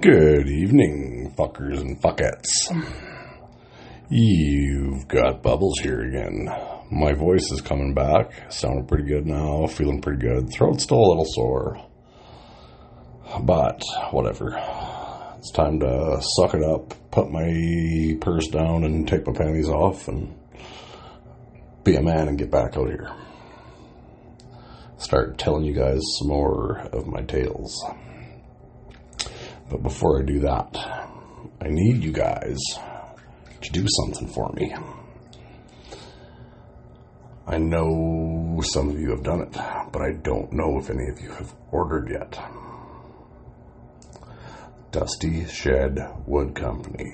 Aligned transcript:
Good 0.00 0.48
evening, 0.48 1.34
fuckers 1.36 1.80
and 1.80 2.00
fuckettes. 2.00 2.70
You've 4.08 5.08
got 5.08 5.42
Bubbles 5.42 5.80
here 5.82 6.02
again. 6.02 6.48
My 6.88 7.14
voice 7.14 7.50
is 7.50 7.60
coming 7.60 7.94
back, 7.94 8.30
sounding 8.48 8.86
pretty 8.86 9.08
good 9.08 9.26
now, 9.26 9.66
feeling 9.66 10.00
pretty 10.00 10.20
good. 10.20 10.52
Throat's 10.52 10.84
still 10.84 11.00
a 11.00 11.08
little 11.08 11.24
sore. 11.24 11.84
But, 13.42 13.82
whatever. 14.12 14.56
It's 15.38 15.50
time 15.50 15.80
to 15.80 16.22
suck 16.36 16.54
it 16.54 16.62
up, 16.62 16.94
put 17.10 17.32
my 17.32 18.16
purse 18.20 18.46
down, 18.46 18.84
and 18.84 19.08
take 19.08 19.26
my 19.26 19.32
panties 19.32 19.68
off, 19.68 20.06
and 20.06 20.32
be 21.82 21.96
a 21.96 22.02
man 22.02 22.28
and 22.28 22.38
get 22.38 22.52
back 22.52 22.76
out 22.76 22.86
here. 22.86 23.10
Start 24.98 25.38
telling 25.38 25.64
you 25.64 25.74
guys 25.74 26.02
some 26.20 26.28
more 26.28 26.78
of 26.92 27.08
my 27.08 27.22
tales. 27.22 27.84
But 29.70 29.82
before 29.82 30.20
I 30.20 30.24
do 30.24 30.40
that, 30.40 30.76
I 31.60 31.68
need 31.68 32.02
you 32.02 32.12
guys 32.12 32.58
to 33.60 33.70
do 33.72 33.86
something 33.88 34.28
for 34.28 34.50
me. 34.54 34.74
I 37.46 37.58
know 37.58 38.60
some 38.62 38.90
of 38.90 39.00
you 39.00 39.10
have 39.10 39.22
done 39.22 39.40
it, 39.40 39.52
but 39.52 40.02
I 40.02 40.12
don't 40.22 40.52
know 40.52 40.78
if 40.78 40.90
any 40.90 41.08
of 41.08 41.20
you 41.20 41.30
have 41.30 41.54
ordered 41.70 42.10
yet. 42.10 42.38
Dusty 44.90 45.46
Shed 45.46 45.98
Wood 46.26 46.54
Company. 46.54 47.12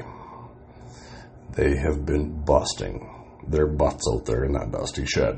They 1.53 1.77
have 1.77 2.05
been 2.05 2.45
busting 2.45 3.11
their 3.49 3.67
butts 3.67 4.05
out 4.13 4.27
there 4.27 4.45
in 4.45 4.53
that 4.53 4.73
dusty 4.73 5.07
shed. 5.07 5.37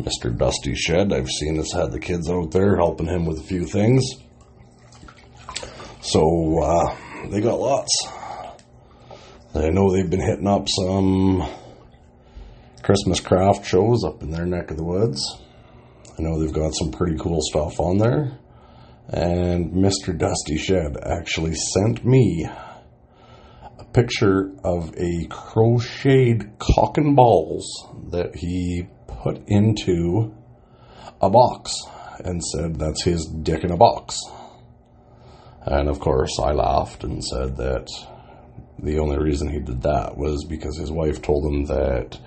Mr. 0.00 0.36
Dusty 0.36 0.74
Shed, 0.74 1.12
I've 1.12 1.28
seen 1.28 1.56
has 1.56 1.72
had 1.72 1.92
the 1.92 2.00
kids 2.00 2.30
out 2.30 2.50
there 2.50 2.76
helping 2.76 3.06
him 3.06 3.26
with 3.26 3.38
a 3.38 3.44
few 3.44 3.64
things. 3.66 4.02
So 6.02 6.58
uh, 6.60 6.96
they 7.28 7.40
got 7.40 7.60
lots. 7.60 7.90
I 9.54 9.70
know 9.70 9.92
they've 9.92 10.10
been 10.10 10.20
hitting 10.20 10.48
up 10.48 10.66
some 10.68 11.48
Christmas 12.82 13.20
craft 13.20 13.64
shows 13.64 14.02
up 14.04 14.20
in 14.20 14.30
their 14.30 14.44
neck 14.44 14.72
of 14.72 14.78
the 14.78 14.84
woods. 14.84 15.22
I 16.18 16.22
know 16.22 16.40
they've 16.40 16.52
got 16.52 16.74
some 16.74 16.90
pretty 16.90 17.16
cool 17.18 17.38
stuff 17.40 17.78
on 17.78 17.98
there. 17.98 18.36
And 19.08 19.72
Mr. 19.74 20.16
Dusty 20.16 20.58
Shed 20.58 20.96
actually 21.00 21.54
sent 21.54 22.04
me 22.04 22.48
a 23.78 23.84
picture 23.84 24.50
of 24.64 24.92
a 24.96 25.26
crocheted 25.30 26.58
cock 26.58 26.98
and 26.98 27.14
balls 27.14 27.86
that 28.10 28.34
he 28.34 28.88
put 29.06 29.40
into 29.46 30.34
a 31.20 31.30
box 31.30 31.80
and 32.24 32.42
said 32.42 32.76
that's 32.76 33.04
his 33.04 33.24
dick 33.26 33.62
in 33.62 33.70
a 33.70 33.76
box. 33.76 34.18
And 35.64 35.88
of 35.88 36.00
course, 36.00 36.38
I 36.40 36.52
laughed 36.52 37.04
and 37.04 37.24
said 37.24 37.56
that 37.56 37.88
the 38.78 38.98
only 38.98 39.18
reason 39.18 39.48
he 39.48 39.60
did 39.60 39.82
that 39.82 40.16
was 40.16 40.44
because 40.44 40.76
his 40.76 40.90
wife 40.90 41.22
told 41.22 41.46
him 41.46 41.66
that 41.66 42.18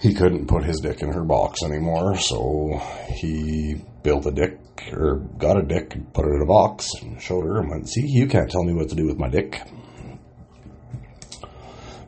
he 0.00 0.14
couldn't 0.14 0.46
put 0.46 0.64
his 0.64 0.80
dick 0.80 1.02
in 1.02 1.12
her 1.12 1.24
box 1.24 1.62
anymore, 1.62 2.18
so 2.18 2.80
he 3.08 3.82
built 4.02 4.26
a 4.26 4.32
dick 4.32 4.58
or 4.92 5.16
got 5.38 5.58
a 5.58 5.62
dick 5.62 5.94
and 5.94 6.12
put 6.12 6.26
it 6.26 6.34
in 6.34 6.42
a 6.42 6.46
box 6.46 6.90
and 7.00 7.20
showed 7.20 7.44
her 7.44 7.60
and 7.60 7.70
went, 7.70 7.88
See, 7.88 8.04
you 8.06 8.26
can't 8.26 8.50
tell 8.50 8.64
me 8.64 8.74
what 8.74 8.90
to 8.90 8.94
do 8.94 9.06
with 9.06 9.18
my 9.18 9.28
dick. 9.28 9.60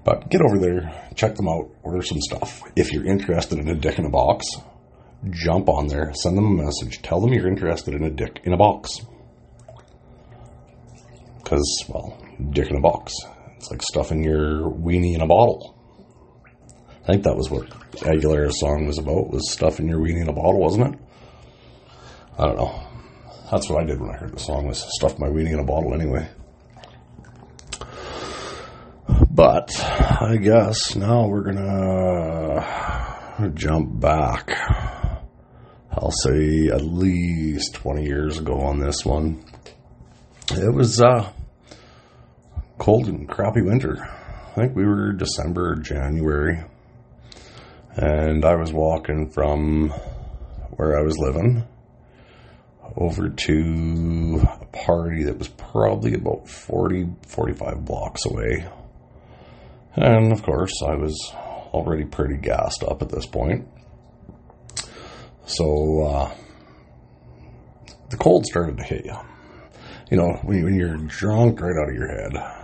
But 0.05 0.29
get 0.31 0.43
over 0.43 0.59
there, 0.59 1.11
check 1.15 1.37
them 1.37 1.49
out, 1.49 1.71
order 1.83 2.03
some 2.03 2.21
stuff. 2.21 2.63
If 2.77 2.93
you're 2.93 3.07
interested 3.07 3.59
in 3.59 3.69
a 3.69 3.75
dick 3.75 3.99
in 3.99 4.05
a 4.05 4.11
box, 4.11 4.47
jump 5.31 5.69
on 5.69 5.87
there, 5.87 6.13
send 6.15 6.37
them 6.37 6.59
a 6.59 6.65
message, 6.65 7.01
tell 7.03 7.21
them 7.21 7.33
you're 7.33 7.49
interested 7.49 7.95
in 7.95 8.03
a 8.03 8.11
dick 8.11 8.41
in 8.45 8.53
a 8.53 8.57
box 8.57 9.01
because, 11.53 11.85
well, 11.87 12.17
dick 12.51 12.71
in 12.71 12.77
a 12.77 12.81
box. 12.81 13.13
It's 13.59 13.71
like 13.71 13.83
stuffing 13.83 14.25
your 14.25 14.71
weenie 14.71 15.15
in 15.15 15.21
a 15.21 15.27
bottle. 15.27 15.77
I 17.03 17.07
think 17.07 17.25
that 17.25 17.37
was 17.37 17.51
what 17.51 17.69
Aguilera's 18.01 18.59
song 18.59 18.87
was 18.87 18.97
about, 18.97 19.29
was 19.31 19.53
stuffing 19.53 19.87
your 19.87 19.99
weenie 20.01 20.23
in 20.23 20.31
a 20.31 20.33
bottle, 20.33 20.59
wasn't 20.59 20.95
it? 20.95 21.01
I 22.39 22.47
don't 22.47 22.57
know. 22.57 22.83
That's 23.51 23.69
what 23.69 23.83
I 23.83 23.85
did 23.85 24.01
when 24.01 24.09
I 24.09 24.17
heard 24.17 24.33
the 24.33 24.41
song, 24.41 24.67
was 24.67 24.83
stuff 24.97 25.19
my 25.19 25.29
weenie 25.29 25.53
in 25.53 25.59
a 25.59 25.65
bottle 25.65 25.93
anyway. 25.93 26.27
But 29.31 29.69
I 29.79 30.39
guess 30.39 30.97
now 30.97 31.27
we're 31.29 31.43
gonna 31.43 32.65
jump 33.53 34.01
back. 34.01 34.53
I'll 35.91 36.13
say 36.23 36.69
at 36.69 36.81
least 36.81 37.75
20 37.75 38.05
years 38.07 38.39
ago 38.39 38.59
on 38.59 38.79
this 38.81 39.05
one. 39.05 39.45
It 40.51 40.75
was 40.75 41.01
uh, 41.01 41.33
cold 42.79 43.07
and 43.07 43.29
crappy 43.29 43.63
winter. 43.63 43.97
I 44.03 44.55
think 44.55 44.77
we 44.77 44.85
were 44.85 45.13
December, 45.13 45.73
or 45.73 45.77
January, 45.77 46.63
and 47.97 48.45
I 48.45 48.55
was 48.57 48.73
walking 48.73 49.31
from 49.31 49.91
where 50.77 50.99
I 50.99 51.03
was 51.03 51.19
living 51.19 51.67
over 52.97 53.31
to 53.31 54.47
a 54.61 54.67
party 54.67 55.25
that 55.25 55.39
was 55.39 55.49
probably 55.49 56.15
about 56.15 56.49
40, 56.49 57.09
45 57.27 57.85
blocks 57.85 58.27
away. 58.27 58.67
And 59.95 60.33
of 60.33 60.43
course, 60.43 60.73
I 60.87 60.95
was 60.95 61.33
already 61.35 62.05
pretty 62.05 62.37
gassed 62.37 62.83
up 62.83 63.03
at 63.03 63.09
this 63.09 63.27
point. 63.27 63.69
So, 65.47 66.03
uh, 66.03 66.35
the 68.11 68.17
cold 68.17 68.47
started 68.47 68.77
to 68.79 68.85
hit 68.85 69.07
you. 69.07 69.17
You 70.11 70.19
know, 70.19 70.39
when, 70.43 70.65
when 70.65 70.75
you're 70.75 70.97
drunk 70.97 71.61
right 71.61 71.77
out 71.83 71.89
of 71.89 71.95
your 71.95 72.09
head, 72.09 72.62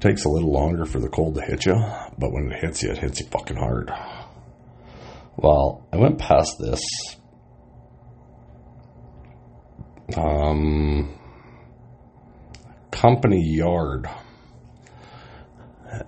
takes 0.00 0.24
a 0.24 0.28
little 0.28 0.52
longer 0.52 0.84
for 0.84 1.00
the 1.00 1.08
cold 1.08 1.34
to 1.34 1.42
hit 1.42 1.66
you, 1.66 1.74
but 2.18 2.32
when 2.32 2.52
it 2.52 2.60
hits 2.60 2.82
you, 2.82 2.90
it 2.90 2.98
hits 2.98 3.20
you 3.20 3.26
fucking 3.26 3.56
hard. 3.56 3.90
Well, 5.36 5.86
I 5.92 5.96
went 5.96 6.18
past 6.18 6.56
this 6.58 6.82
um, 10.16 11.18
company 12.90 13.42
yard. 13.44 14.08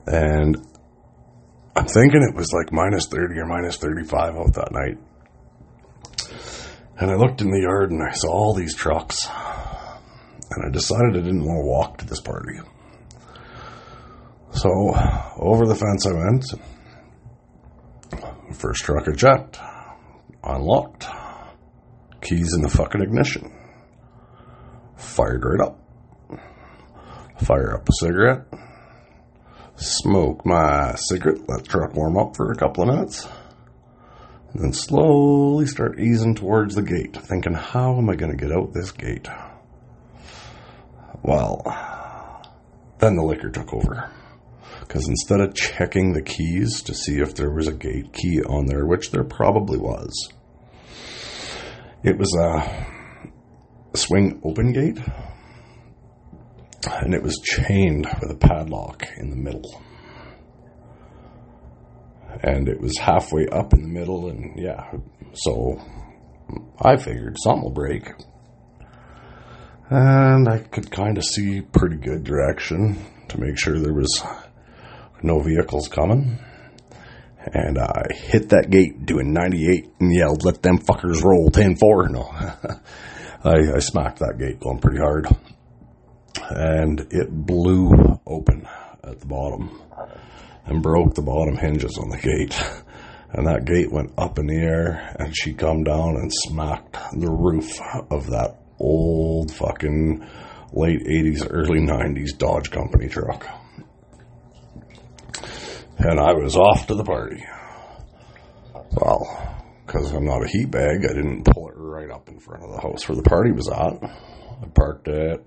And 0.07 0.57
I'm 1.77 1.87
thinking 1.87 2.23
it 2.23 2.37
was 2.37 2.53
like 2.53 2.73
minus 2.73 3.07
30 3.07 3.39
or 3.39 3.47
minus 3.47 3.77
35 3.77 4.37
out 4.37 4.55
that 4.55 4.73
night. 4.73 4.99
And 6.99 7.11
I 7.11 7.15
looked 7.15 7.41
in 7.41 7.51
the 7.51 7.61
yard 7.61 7.91
and 7.91 8.03
I 8.03 8.13
saw 8.13 8.29
all 8.29 8.55
these 8.55 8.75
trucks. 8.75 9.27
And 10.51 10.67
I 10.67 10.71
decided 10.71 11.17
I 11.17 11.21
didn't 11.21 11.45
want 11.45 11.63
to 11.63 11.67
walk 11.67 11.99
to 11.99 12.07
this 12.07 12.21
party. 12.21 12.59
So 14.53 14.69
over 15.37 15.67
the 15.67 15.75
fence 15.75 16.07
I 16.07 16.13
went. 16.13 16.45
First 18.55 18.85
truck 18.85 19.09
I 19.09 19.13
checked. 19.13 19.59
Unlocked. 20.43 21.07
Keys 22.21 22.53
in 22.55 22.63
the 22.63 22.69
fucking 22.69 23.01
ignition. 23.01 23.53
Fired 24.97 25.45
right 25.45 25.67
up. 25.67 25.79
Fire 27.39 27.75
up 27.75 27.89
a 27.89 27.93
cigarette. 28.01 28.47
Smoke 29.77 30.45
my 30.45 30.95
cigarette. 30.97 31.49
Let 31.49 31.63
the 31.63 31.69
truck 31.69 31.95
warm 31.95 32.19
up 32.19 32.37
for 32.37 32.53
a 32.53 32.57
couple 32.57 32.83
of 32.83 32.95
minutes. 32.95 33.27
And 34.53 34.65
then 34.65 34.73
slowly 34.73 35.67
start 35.67 36.01
easing 36.01 36.35
towards 36.35 36.75
the 36.75 36.83
gate, 36.83 37.17
thinking, 37.17 37.55
how 37.55 37.97
am 37.97 38.11
I 38.11 38.17
going 38.17 38.37
to 38.37 38.37
get 38.37 38.53
out 38.55 38.75
this 38.75 38.91
gate? 38.91 39.29
Well, 41.23 41.63
then 42.99 43.17
the 43.17 43.23
liquor 43.23 43.51
took 43.51 43.73
over. 43.73 44.11
Because 44.81 45.09
instead 45.09 45.41
of 45.41 45.55
checking 45.55 46.13
the 46.13 46.23
keys 46.23 46.83
to 46.83 46.95
see 46.95 47.19
if 47.19 47.35
there 47.35 47.51
was 47.51 47.69
a 47.69 47.73
gate 47.73 48.13
key 48.13 48.43
on 48.43 48.67
there, 48.67 48.87
which 48.87 49.11
there 49.11 49.25
probably 49.25 49.79
was, 49.79 50.33
it 52.03 52.19
was 52.19 52.35
a 52.35 52.87
swing 53.97 54.41
open 54.45 54.73
gate. 54.73 54.99
And 56.87 57.15
it 57.15 57.23
was 57.23 57.39
chained 57.43 58.07
with 58.21 58.31
a 58.31 58.37
padlock 58.37 59.07
in 59.19 59.31
the 59.31 59.37
middle. 59.37 59.83
And 62.43 62.69
it 62.69 62.81
was 62.81 62.97
halfway 62.99 63.47
up 63.49 63.75
in 63.75 63.83
the 63.83 63.89
middle, 63.89 64.29
and 64.29 64.59
yeah, 64.59 64.91
so 65.35 65.81
I 66.81 66.97
figured 66.97 67.37
something 67.39 67.65
will 67.65 67.71
break 67.71 68.13
and 69.91 70.49
I 70.49 70.59
could 70.59 70.91
kind 70.91 71.19
of 71.19 71.25
see 71.25 71.61
pretty 71.61 71.97
good 71.97 72.23
direction 72.23 73.05
to 73.29 73.41
make 73.41 73.59
sure 73.59 73.79
there 73.79 73.93
was 73.93 74.23
no 75.23 75.41
vehicles 75.41 75.89
coming. 75.89 76.39
And 77.39 77.79
I 77.79 78.09
hit 78.13 78.51
that 78.51 78.71
gate 78.71 79.07
doing 79.07 79.33
98 79.33 79.95
and 79.99 80.15
yelled, 80.15 80.45
let 80.45 80.63
them 80.63 80.79
fuckers 80.79 81.23
roll 81.23 81.51
10-4. 81.51 82.11
No, 83.43 83.51
I, 83.51 83.77
I 83.77 83.79
smacked 83.79 84.19
that 84.19 84.39
gate 84.39 84.61
going 84.61 84.81
pretty 84.81 84.99
hard. 84.99 85.27
And 86.51 87.01
it 87.11 87.31
blew 87.31 88.21
open 88.27 88.67
at 89.03 89.21
the 89.21 89.27
bottom 89.27 89.81
and 90.67 90.83
broke 90.83 91.15
the 91.15 91.23
bottom 91.23 91.57
hinges 91.57 91.97
on 91.97 92.11
the 92.11 92.19
gate. 92.19 92.63
And 93.33 93.47
that 93.47 93.65
gate 93.65 93.91
went 93.91 94.13
up 94.19 94.39
in 94.39 94.47
the 94.47 94.57
air 94.57 95.17
and 95.19 95.35
she 95.35 95.55
come 95.55 95.85
down 95.85 96.17
and 96.17 96.31
smacked 96.33 96.99
the 97.19 97.31
roof 97.31 97.81
of 98.11 98.27
that 98.27 98.59
old 98.79 99.53
fucking 99.55 100.27
late 100.73 101.01
80s, 101.01 101.47
early 101.49 101.81
90s 101.81 102.37
Dodge 102.37 102.71
Company 102.71 103.09
truck. 103.09 103.47
And 106.03 106.19
I 106.19 106.33
was 106.33 106.57
off 106.57 106.87
to 106.87 106.95
the 106.95 107.05
party. 107.05 107.45
Well, 108.93 109.61
because 109.87 110.11
I'm 110.13 110.25
not 110.25 110.43
a 110.43 110.49
heat 110.49 110.71
bag, 110.71 111.05
I 111.05 111.13
didn't 111.13 111.45
pull 111.45 111.69
it 111.69 111.75
right 111.77 112.11
up 112.11 112.29
in 112.29 112.41
front 112.41 112.65
of 112.65 112.71
the 112.71 112.81
house 112.81 113.07
where 113.07 113.17
the 113.17 113.23
party 113.23 113.53
was 113.53 113.69
at. 113.69 114.03
I 114.03 114.67
parked 114.75 115.09
it 115.09 115.45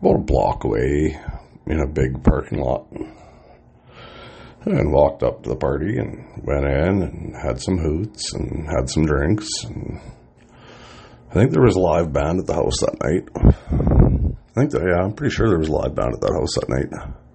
about 0.00 0.16
a 0.16 0.22
block 0.22 0.64
away 0.64 1.18
in 1.66 1.80
a 1.80 1.88
big 1.88 2.22
parking 2.22 2.60
lot 2.60 2.86
and 4.66 4.92
walked 4.92 5.22
up 5.22 5.42
to 5.44 5.48
the 5.48 5.56
party 5.56 5.96
and 5.96 6.42
went 6.44 6.66
in 6.66 7.02
and 7.02 7.36
had 7.36 7.60
some 7.60 7.78
hoots 7.78 8.34
and 8.34 8.66
had 8.66 8.90
some 8.90 9.06
drinks 9.06 9.48
and 9.64 9.98
I 11.30 11.34
think 11.34 11.52
there 11.52 11.62
was 11.62 11.76
a 11.76 11.80
live 11.80 12.12
band 12.12 12.40
at 12.40 12.46
the 12.46 12.54
house 12.54 12.80
that 12.80 12.98
night. 13.02 13.28
I 13.34 14.60
think 14.60 14.70
that 14.72 14.82
yeah, 14.82 15.04
I'm 15.04 15.12
pretty 15.12 15.34
sure 15.34 15.48
there 15.48 15.58
was 15.58 15.68
a 15.68 15.72
live 15.72 15.94
band 15.94 16.14
at 16.14 16.20
that 16.20 16.32
house 16.32 16.54
that 16.54 16.68
night. 16.68 17.25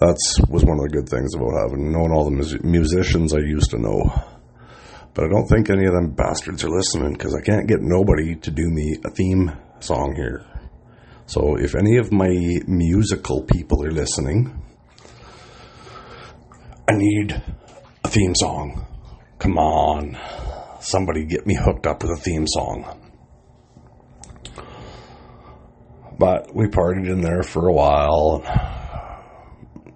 That's 0.00 0.40
was 0.48 0.64
one 0.64 0.78
of 0.78 0.84
the 0.84 0.96
good 0.96 1.08
things 1.10 1.34
about 1.34 1.52
having 1.62 1.92
known 1.92 2.10
all 2.10 2.24
the 2.24 2.30
mus- 2.30 2.62
musicians 2.62 3.34
I 3.34 3.40
used 3.40 3.70
to 3.70 3.78
know. 3.78 4.10
But 5.12 5.24
I 5.24 5.28
don't 5.28 5.46
think 5.46 5.68
any 5.68 5.84
of 5.84 5.92
them 5.92 6.12
bastards 6.12 6.64
are 6.64 6.70
listening 6.70 7.12
because 7.12 7.34
I 7.34 7.42
can't 7.42 7.68
get 7.68 7.82
nobody 7.82 8.34
to 8.36 8.50
do 8.50 8.70
me 8.70 8.96
a 9.04 9.10
theme 9.10 9.52
song 9.80 10.14
here. 10.16 10.46
So 11.26 11.56
if 11.56 11.74
any 11.74 11.98
of 11.98 12.12
my 12.12 12.34
musical 12.66 13.42
people 13.42 13.84
are 13.84 13.90
listening, 13.90 14.64
I 16.88 16.92
need 16.94 17.42
a 18.02 18.08
theme 18.08 18.34
song. 18.34 18.86
Come 19.38 19.58
on. 19.58 20.16
Somebody 20.80 21.26
get 21.26 21.46
me 21.46 21.56
hooked 21.56 21.86
up 21.86 22.02
with 22.02 22.12
a 22.12 22.20
theme 22.22 22.46
song. 22.46 22.98
But 26.18 26.54
we 26.54 26.66
partied 26.68 27.10
in 27.10 27.20
there 27.20 27.42
for 27.42 27.68
a 27.68 27.72
while. 27.72 28.79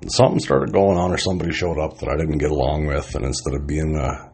Something 0.09 0.41
started 0.41 0.73
going 0.73 0.99
on, 0.99 1.13
or 1.13 1.19
somebody 1.19 1.53
showed 1.53 1.79
up 1.79 1.99
that 1.99 2.09
I 2.09 2.17
didn't 2.17 2.39
get 2.39 2.51
along 2.51 2.87
with, 2.87 3.15
and 3.15 3.25
instead 3.25 3.55
of 3.55 3.67
being 3.67 3.97
a 3.97 4.31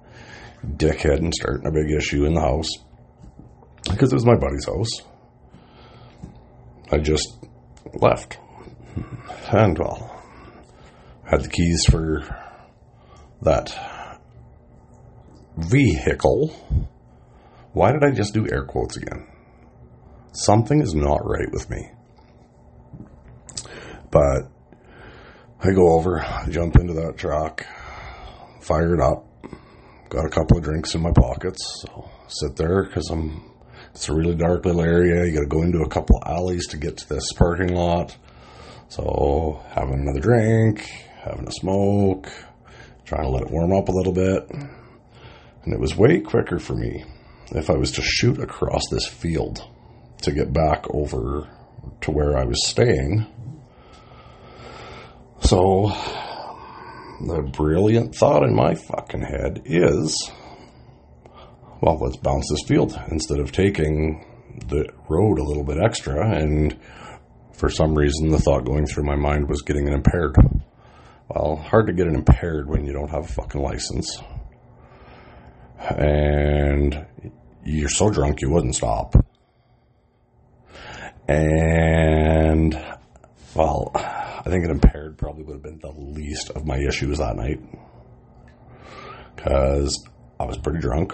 dickhead 0.67 1.19
and 1.19 1.33
starting 1.35 1.67
a 1.67 1.71
big 1.71 1.91
issue 1.97 2.25
in 2.25 2.35
the 2.35 2.41
house, 2.41 2.69
because 3.91 4.13
it 4.13 4.17
was 4.17 4.27
my 4.27 4.37
buddy's 4.37 4.67
house, 4.67 4.91
I 6.91 6.99
just 6.99 7.37
left. 7.95 8.39
And 9.53 9.79
well, 9.79 10.23
had 11.25 11.43
the 11.43 11.49
keys 11.49 11.85
for 11.89 12.25
that 13.43 13.73
vehicle. 15.57 16.49
Why 17.73 17.93
did 17.93 18.05
I 18.05 18.11
just 18.11 18.35
do 18.35 18.47
air 18.51 18.65
quotes 18.65 18.97
again? 18.97 19.27
Something 20.33 20.83
is 20.83 20.95
not 20.95 21.25
right 21.25 21.51
with 21.53 21.71
me. 21.71 21.91
But 24.11 24.51
I 25.63 25.73
go 25.73 25.93
over, 25.93 26.25
jump 26.49 26.77
into 26.77 26.95
that 26.95 27.19
truck, 27.19 27.67
fire 28.63 28.95
it 28.95 29.01
up, 29.01 29.27
got 30.09 30.25
a 30.25 30.31
couple 30.31 30.57
of 30.57 30.65
drinks 30.65 30.95
in 30.95 31.03
my 31.03 31.13
pockets, 31.13 31.83
so 31.83 32.11
sit 32.29 32.57
there 32.57 32.85
because 32.85 33.11
I'm. 33.11 33.45
It's 33.91 34.09
a 34.09 34.15
really 34.15 34.37
dark 34.37 34.65
little 34.65 34.83
area. 34.83 35.27
You 35.27 35.35
got 35.35 35.41
to 35.41 35.47
go 35.47 35.63
into 35.63 35.81
a 35.81 35.89
couple 35.89 36.23
alleys 36.25 36.69
to 36.69 36.77
get 36.77 36.97
to 36.99 37.09
this 37.09 37.33
parking 37.33 37.75
lot. 37.75 38.17
So 38.89 39.63
having 39.71 40.01
another 40.01 40.21
drink, 40.21 40.89
having 41.23 41.47
a 41.47 41.53
smoke, 41.53 42.29
trying 43.05 43.25
to 43.25 43.29
let 43.29 43.43
it 43.43 43.51
warm 43.51 43.73
up 43.73 43.89
a 43.89 43.93
little 43.93 44.13
bit. 44.13 44.49
And 44.51 45.75
it 45.75 45.81
was 45.81 45.97
way 45.97 46.21
quicker 46.21 46.59
for 46.59 46.75
me 46.75 47.05
if 47.51 47.69
I 47.69 47.75
was 47.75 47.91
to 47.93 48.03
shoot 48.03 48.39
across 48.39 48.83
this 48.91 49.07
field 49.07 49.63
to 50.23 50.31
get 50.31 50.53
back 50.53 50.87
over 50.95 51.49
to 52.03 52.11
where 52.13 52.39
I 52.39 52.45
was 52.45 52.67
staying. 52.69 53.27
So, 55.41 55.89
the 57.21 57.43
brilliant 57.53 58.15
thought 58.15 58.43
in 58.43 58.55
my 58.55 58.75
fucking 58.75 59.23
head 59.23 59.63
is 59.65 60.31
well, 61.81 61.99
let's 61.99 62.17
bounce 62.17 62.49
this 62.51 62.67
field 62.67 62.99
instead 63.11 63.39
of 63.39 63.53
taking 63.53 64.25
the 64.69 64.87
road 65.09 65.39
a 65.39 65.43
little 65.43 65.65
bit 65.65 65.79
extra. 65.83 66.37
And 66.37 66.77
for 67.53 67.71
some 67.71 67.95
reason, 67.95 68.29
the 68.29 68.39
thought 68.39 68.67
going 68.67 68.87
through 68.87 69.05
my 69.05 69.17
mind 69.17 69.49
was 69.49 69.63
getting 69.63 69.89
an 69.89 69.95
impaired. 69.95 70.37
Well, 71.29 71.57
hard 71.57 71.87
to 71.87 71.93
get 71.93 72.07
an 72.07 72.17
impaired 72.17 72.69
when 72.69 72.85
you 72.85 72.93
don't 72.93 73.11
have 73.11 73.25
a 73.25 73.33
fucking 73.33 73.63
license. 73.63 74.21
And 75.79 77.07
you're 77.65 77.89
so 77.89 78.11
drunk 78.11 78.43
you 78.43 78.51
wouldn't 78.51 78.75
stop. 78.75 79.15
And, 81.29 82.75
well, 83.55 83.93
I 84.51 84.53
think 84.53 84.65
an 84.65 84.73
impaired 84.73 85.17
probably 85.17 85.45
would 85.45 85.53
have 85.53 85.63
been 85.63 85.79
the 85.79 85.93
least 85.93 86.51
of 86.57 86.67
my 86.67 86.77
issues 86.77 87.19
that 87.19 87.37
night. 87.37 87.61
Because 89.37 89.97
I 90.41 90.45
was 90.45 90.59
pretty 90.59 90.81
drunk. 90.81 91.13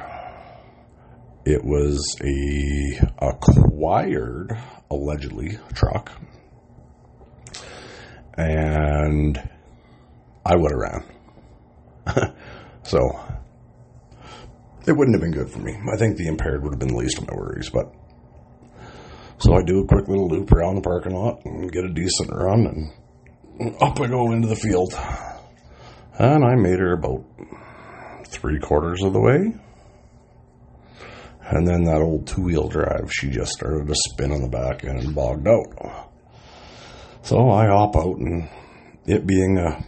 It 1.45 1.63
was 1.63 2.03
a 2.25 3.11
acquired, 3.19 4.57
allegedly, 4.91 5.59
truck. 5.75 6.13
And 8.39 9.37
I 10.47 10.57
would 10.57 10.73
have 10.73 11.05
ran. 12.07 12.35
so, 12.85 13.21
it 14.87 14.93
wouldn't 14.93 15.15
have 15.15 15.21
been 15.21 15.39
good 15.39 15.51
for 15.51 15.59
me. 15.59 15.79
I 15.93 15.99
think 15.99 16.17
the 16.17 16.29
impaired 16.29 16.63
would 16.63 16.73
have 16.73 16.81
been 16.81 16.89
the 16.89 16.97
least 16.97 17.19
of 17.19 17.29
my 17.29 17.35
worries, 17.35 17.69
but 17.69 17.93
so 19.37 19.53
I 19.53 19.63
do 19.63 19.81
a 19.81 19.87
quick 19.87 20.09
little 20.09 20.27
loop 20.27 20.51
around 20.53 20.77
the 20.77 20.81
parking 20.81 21.13
lot 21.13 21.45
and 21.45 21.71
get 21.71 21.85
a 21.85 21.93
decent 21.93 22.31
run, 22.33 22.67
and 22.67 22.93
up 23.81 24.01
I 24.01 24.07
go 24.07 24.33
into 24.33 24.49
the 24.49 24.57
field. 24.57 24.95
And 26.19 26.45
I 26.45 26.55
made 26.55 26.79
her 26.79 26.93
about 26.93 27.25
three 28.27 28.59
quarters 28.59 29.03
of 29.03 29.13
the 29.13 29.21
way. 29.21 29.53
And 31.49 31.67
then 31.67 31.85
that 31.85 32.01
old 32.01 32.27
two 32.27 32.43
wheel 32.43 32.69
drive, 32.69 33.11
she 33.13 33.31
just 33.31 33.53
started 33.53 33.87
to 33.87 33.95
spin 33.95 34.33
on 34.33 34.43
the 34.43 34.49
back 34.49 34.85
end 34.85 34.99
and 35.01 35.15
bogged 35.15 35.47
out. 35.47 36.11
So 37.23 37.51
I 37.51 37.67
hop 37.67 37.97
out, 37.97 38.17
and 38.17 38.49
it 39.05 39.27
being 39.27 39.59
a 39.59 39.85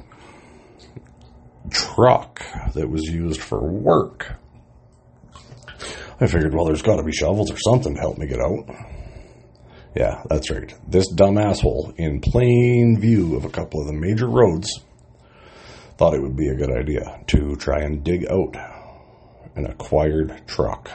truck 1.71 2.43
that 2.75 2.89
was 2.89 3.03
used 3.05 3.41
for 3.41 3.61
work, 3.61 4.35
I 6.21 6.27
figured, 6.27 6.55
well, 6.55 6.67
there's 6.67 6.83
got 6.83 6.97
to 6.97 7.03
be 7.03 7.13
shovels 7.13 7.51
or 7.51 7.59
something 7.59 7.95
to 7.95 8.01
help 8.01 8.19
me 8.19 8.27
get 8.27 8.41
out. 8.41 8.69
Yeah, 9.99 10.23
that's 10.31 10.49
right. 10.49 10.73
This 10.89 11.09
dumb 11.09 11.39
asshole, 11.39 11.93
in 11.97 12.21
plain 12.21 13.01
view 13.01 13.35
of 13.35 13.45
a 13.45 13.51
couple 13.51 13.81
of 13.81 13.89
the 13.89 13.93
major 13.93 14.29
roads, 14.29 14.71
thought 15.97 16.15
it 16.15 16.23
would 16.23 16.37
be 16.37 16.47
a 16.47 16.55
good 16.55 16.71
idea 16.71 17.21
to 17.27 17.57
try 17.57 17.81
and 17.81 18.05
dig 18.05 18.25
out 18.31 18.55
an 19.57 19.67
acquired 19.67 20.41
truck. 20.47 20.89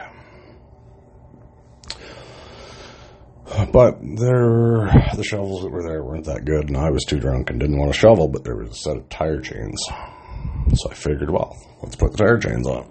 But 3.73 3.99
there, 3.99 4.87
the 5.17 5.25
shovels 5.27 5.63
that 5.63 5.69
were 5.69 5.83
there 5.83 6.01
weren't 6.01 6.27
that 6.27 6.45
good, 6.45 6.69
and 6.69 6.77
I 6.77 6.89
was 6.89 7.03
too 7.03 7.19
drunk 7.19 7.49
and 7.49 7.59
didn't 7.59 7.77
want 7.77 7.91
to 7.91 7.99
shovel. 7.99 8.29
But 8.29 8.45
there 8.45 8.55
was 8.55 8.69
a 8.69 8.75
set 8.75 8.95
of 8.95 9.09
tire 9.09 9.41
chains, 9.41 9.83
so 9.85 10.89
I 10.89 10.93
figured, 10.93 11.29
well, 11.29 11.57
let's 11.81 11.97
put 11.97 12.13
the 12.13 12.19
tire 12.19 12.37
chains 12.39 12.65
on. 12.65 12.89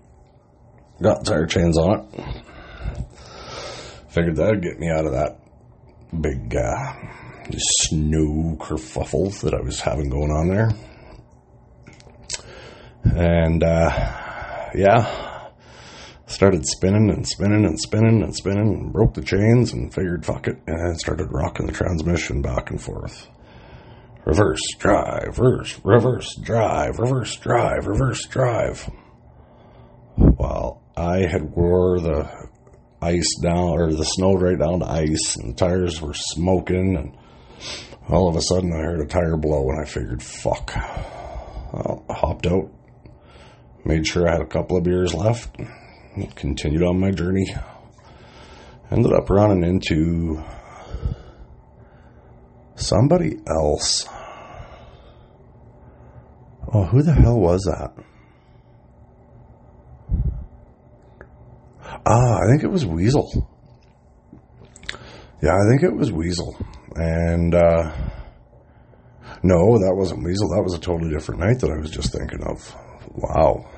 Got 1.00 1.24
the 1.24 1.30
tire 1.30 1.46
chains 1.46 1.78
on 1.78 2.06
it. 2.12 2.44
Figured 4.10 4.36
that'd 4.36 4.62
get 4.62 4.78
me 4.78 4.90
out 4.90 5.06
of 5.06 5.12
that 5.12 5.41
big 6.20 6.54
uh, 6.54 6.92
snow 7.56 8.56
kerfuffle 8.58 9.40
that 9.40 9.54
I 9.54 9.60
was 9.60 9.80
having 9.80 10.08
going 10.08 10.30
on 10.30 10.48
there. 10.48 10.70
And 13.04 13.62
uh, 13.62 14.70
yeah, 14.74 15.50
started 16.26 16.66
spinning 16.66 17.10
and 17.10 17.26
spinning 17.26 17.64
and 17.64 17.78
spinning 17.78 18.22
and 18.22 18.34
spinning 18.34 18.74
and 18.74 18.92
broke 18.92 19.14
the 19.14 19.22
chains 19.22 19.72
and 19.72 19.92
figured 19.92 20.24
fuck 20.24 20.48
it 20.48 20.56
and 20.66 20.98
started 20.98 21.28
rocking 21.30 21.66
the 21.66 21.72
transmission 21.72 22.42
back 22.42 22.70
and 22.70 22.80
forth. 22.80 23.28
Reverse 24.24 24.62
drive, 24.78 25.38
reverse, 25.38 25.80
reverse 25.84 26.36
drive, 26.36 26.98
reverse 26.98 27.36
drive, 27.36 27.86
reverse 27.86 28.24
drive. 28.26 28.88
Well, 30.16 30.80
I 30.96 31.26
had 31.26 31.50
wore 31.50 31.98
the 31.98 32.30
ice 33.02 33.34
down 33.40 33.70
or 33.70 33.92
the 33.92 34.04
snow 34.04 34.34
right 34.34 34.58
down 34.58 34.80
to 34.80 34.86
ice 34.86 35.36
and 35.36 35.50
the 35.50 35.56
tires 35.56 36.00
were 36.00 36.14
smoking 36.14 36.96
and 36.96 37.16
all 38.08 38.28
of 38.28 38.36
a 38.36 38.42
sudden 38.42 38.72
I 38.72 38.78
heard 38.78 39.00
a 39.00 39.06
tire 39.06 39.36
blow 39.36 39.68
and 39.70 39.80
I 39.80 39.84
figured 39.84 40.22
fuck. 40.22 40.72
Well, 40.74 42.04
I 42.08 42.14
hopped 42.14 42.46
out, 42.46 42.70
made 43.84 44.06
sure 44.06 44.28
I 44.28 44.32
had 44.32 44.40
a 44.40 44.46
couple 44.46 44.76
of 44.76 44.84
beers 44.84 45.14
left, 45.14 45.56
continued 46.36 46.82
on 46.82 47.00
my 47.00 47.10
journey. 47.10 47.46
Ended 48.90 49.12
up 49.14 49.30
running 49.30 49.64
into 49.64 50.44
somebody 52.74 53.38
else. 53.48 54.06
Oh, 56.74 56.84
who 56.84 57.02
the 57.02 57.14
hell 57.14 57.40
was 57.40 57.62
that? 57.62 57.92
Ah, 62.04 62.38
I 62.42 62.46
think 62.50 62.64
it 62.64 62.70
was 62.70 62.84
Weasel. 62.84 63.48
Yeah, 65.42 65.54
I 65.54 65.68
think 65.70 65.82
it 65.82 65.96
was 65.96 66.12
Weasel. 66.12 66.56
And, 66.94 67.54
uh, 67.54 67.92
no, 69.42 69.78
that 69.78 69.94
wasn't 69.96 70.24
Weasel. 70.24 70.48
That 70.50 70.62
was 70.62 70.74
a 70.74 70.80
totally 70.80 71.10
different 71.10 71.40
night 71.40 71.60
that 71.60 71.70
I 71.70 71.78
was 71.78 71.90
just 71.90 72.12
thinking 72.12 72.42
of. 72.44 72.74
Wow. 73.14 73.68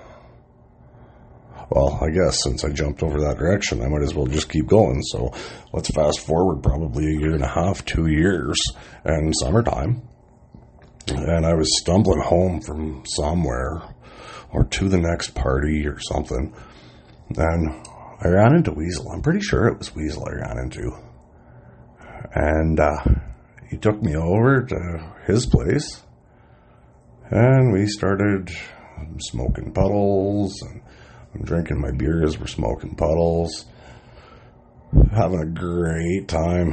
Well, 1.70 1.98
I 2.02 2.10
guess 2.10 2.42
since 2.42 2.64
I 2.64 2.70
jumped 2.70 3.02
over 3.02 3.20
that 3.20 3.38
direction, 3.38 3.82
I 3.82 3.88
might 3.88 4.02
as 4.02 4.14
well 4.14 4.26
just 4.26 4.50
keep 4.50 4.66
going. 4.66 5.02
So 5.02 5.32
let's 5.72 5.88
fast 5.90 6.20
forward 6.20 6.62
probably 6.62 7.06
a 7.06 7.18
year 7.18 7.34
and 7.34 7.42
a 7.42 7.48
half, 7.48 7.84
two 7.84 8.06
years, 8.06 8.60
and 9.04 9.34
summertime. 9.34 10.02
And 11.08 11.46
I 11.46 11.54
was 11.54 11.68
stumbling 11.80 12.20
home 12.20 12.60
from 12.60 13.04
somewhere 13.06 13.82
or 14.52 14.64
to 14.64 14.88
the 14.88 14.98
next 14.98 15.34
party 15.34 15.86
or 15.86 15.98
something. 15.98 16.54
And 17.36 17.86
I 18.24 18.28
ran 18.28 18.54
into 18.56 18.72
Weasel. 18.72 19.12
I'm 19.12 19.20
pretty 19.20 19.42
sure 19.42 19.68
it 19.68 19.76
was 19.76 19.94
Weasel 19.94 20.26
I 20.26 20.32
ran 20.32 20.58
into. 20.58 20.92
And 22.34 22.80
uh, 22.80 23.04
he 23.68 23.76
took 23.76 24.02
me 24.02 24.16
over 24.16 24.62
to 24.62 25.12
his 25.26 25.44
place. 25.44 26.02
And 27.30 27.70
we 27.70 27.86
started 27.86 28.50
smoking 29.18 29.74
puddles 29.74 30.62
and 30.62 30.80
I'm 31.34 31.42
drinking 31.42 31.82
my 31.82 31.90
beer 31.90 32.24
as 32.24 32.38
we're 32.38 32.46
smoking 32.46 32.94
puddles. 32.94 33.66
Having 35.14 35.40
a 35.40 35.46
great 35.46 36.26
time. 36.26 36.72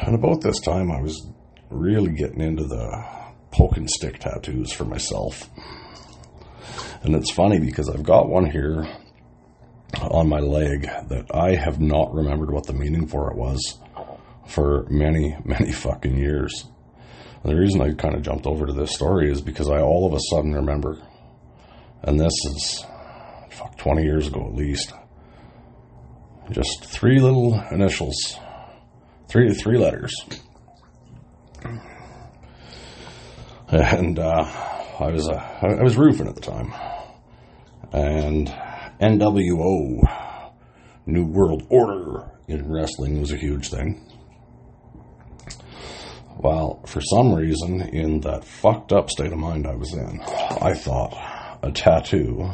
And 0.00 0.16
about 0.16 0.40
this 0.40 0.58
time, 0.58 0.90
I 0.90 1.00
was 1.00 1.28
really 1.70 2.12
getting 2.12 2.40
into 2.40 2.64
the 2.64 3.04
poke 3.52 3.76
and 3.76 3.88
stick 3.88 4.18
tattoos 4.18 4.72
for 4.72 4.84
myself. 4.84 5.48
And 7.02 7.14
it's 7.14 7.30
funny 7.30 7.60
because 7.60 7.88
I've 7.88 8.02
got 8.02 8.28
one 8.28 8.50
here 8.50 8.84
on 9.96 10.28
my 10.28 10.40
leg 10.40 10.82
that 10.82 11.26
I 11.34 11.54
have 11.54 11.80
not 11.80 12.14
remembered 12.14 12.50
what 12.50 12.66
the 12.66 12.72
meaning 12.72 13.06
for 13.06 13.30
it 13.30 13.36
was 13.36 13.78
for 14.46 14.86
many, 14.90 15.36
many 15.44 15.72
fucking 15.72 16.16
years. 16.16 16.64
And 17.42 17.52
the 17.52 17.56
reason 17.56 17.80
I 17.80 17.92
kind 17.92 18.14
of 18.14 18.22
jumped 18.22 18.46
over 18.46 18.66
to 18.66 18.72
this 18.72 18.94
story 18.94 19.30
is 19.30 19.40
because 19.40 19.68
I 19.68 19.80
all 19.80 20.06
of 20.06 20.14
a 20.14 20.20
sudden 20.30 20.54
remember, 20.54 20.98
and 22.02 22.18
this 22.18 22.32
is 22.46 22.84
fuck 23.50 23.76
20 23.78 24.02
years 24.02 24.26
ago 24.26 24.46
at 24.46 24.54
least, 24.54 24.92
just 26.50 26.84
three 26.84 27.20
little 27.20 27.60
initials, 27.70 28.36
three 29.28 29.52
three 29.54 29.78
letters, 29.78 30.14
and 33.68 34.18
uh, 34.18 34.44
I 35.00 35.10
was 35.10 35.28
uh, 35.28 35.58
I 35.62 35.82
was 35.82 35.96
roofing 35.96 36.26
at 36.28 36.34
the 36.34 36.40
time, 36.40 36.72
and 37.92 38.48
NWO, 39.00 40.42
New 41.06 41.26
World 41.26 41.64
Order 41.70 42.32
in 42.48 42.68
wrestling 42.68 43.20
was 43.20 43.32
a 43.32 43.36
huge 43.36 43.70
thing. 43.70 44.04
Well, 46.36 46.82
for 46.86 47.00
some 47.00 47.32
reason, 47.32 47.80
in 47.80 48.20
that 48.20 48.44
fucked 48.44 48.92
up 48.92 49.08
state 49.08 49.32
of 49.32 49.38
mind 49.38 49.66
I 49.68 49.74
was 49.74 49.92
in, 49.92 50.20
I 50.20 50.74
thought 50.74 51.58
a 51.62 51.70
tattoo 51.70 52.50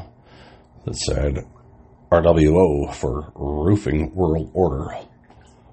that 0.85 0.97
said 0.97 1.47
RWO 2.13 2.93
for 2.95 3.33
Roofing 3.35 4.15
World 4.15 4.51
Order 4.53 4.99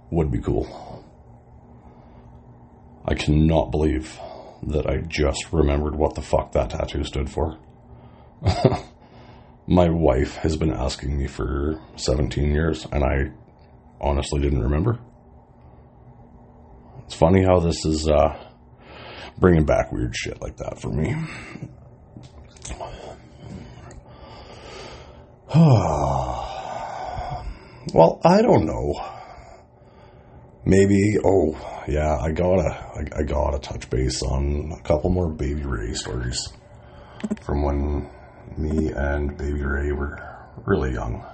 would 0.10 0.32
be 0.32 0.40
cool. 0.40 1.06
I 3.06 3.16
cannot 3.16 3.72
believe 3.72 4.18
that 4.64 4.88
I 4.88 4.98
just 5.00 5.52
remembered 5.52 5.96
what 5.96 6.16
the 6.16 6.22
fuck 6.22 6.54
that 6.54 6.70
tattoo 6.70 7.04
stood 7.04 7.30
for. 7.30 7.58
My 9.68 9.90
wife 9.90 10.36
has 10.38 10.58
been 10.58 10.74
asking 10.74 11.18
me 11.18 11.28
for 11.28 11.80
17 11.96 12.52
years, 12.52 12.86
and 12.92 13.04
I 13.04 13.32
honestly 14.02 14.42
didn't 14.42 14.64
remember. 14.64 15.00
It's 17.06 17.16
funny 17.16 17.44
how 17.44 17.60
this 17.60 17.86
is 17.86 18.08
uh, 18.08 18.36
bringing 19.38 19.66
back 19.66 19.92
weird 19.92 20.16
shit 20.16 20.42
like 20.42 20.58
that 20.58 20.80
for 20.80 20.90
me. 20.90 21.16
well, 27.94 28.20
I 28.24 28.42
don't 28.42 28.66
know. 28.66 28.94
Maybe, 30.66 31.18
oh, 31.24 31.84
yeah, 31.88 32.18
I 32.18 32.32
gotta, 32.32 32.70
I, 32.70 33.20
I 33.20 33.24
gotta 33.24 33.60
touch 33.60 33.90
base 33.90 34.22
on 34.24 34.74
a 34.78 34.82
couple 34.82 35.10
more 35.10 35.30
Baby 35.30 35.64
Ray 35.64 35.94
stories 35.94 36.50
from 37.42 37.64
when 37.64 38.10
me 38.58 38.92
and 38.92 39.38
Baby 39.38 39.64
Ray 39.64 39.92
were 39.92 40.20
really 40.66 40.94
young. 40.94 41.26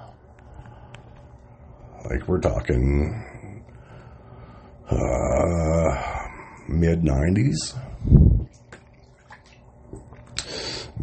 Like 2.10 2.28
we're 2.28 2.40
talking 2.40 3.64
uh, 4.90 6.28
mid 6.70 7.02
'90s. 7.02 7.78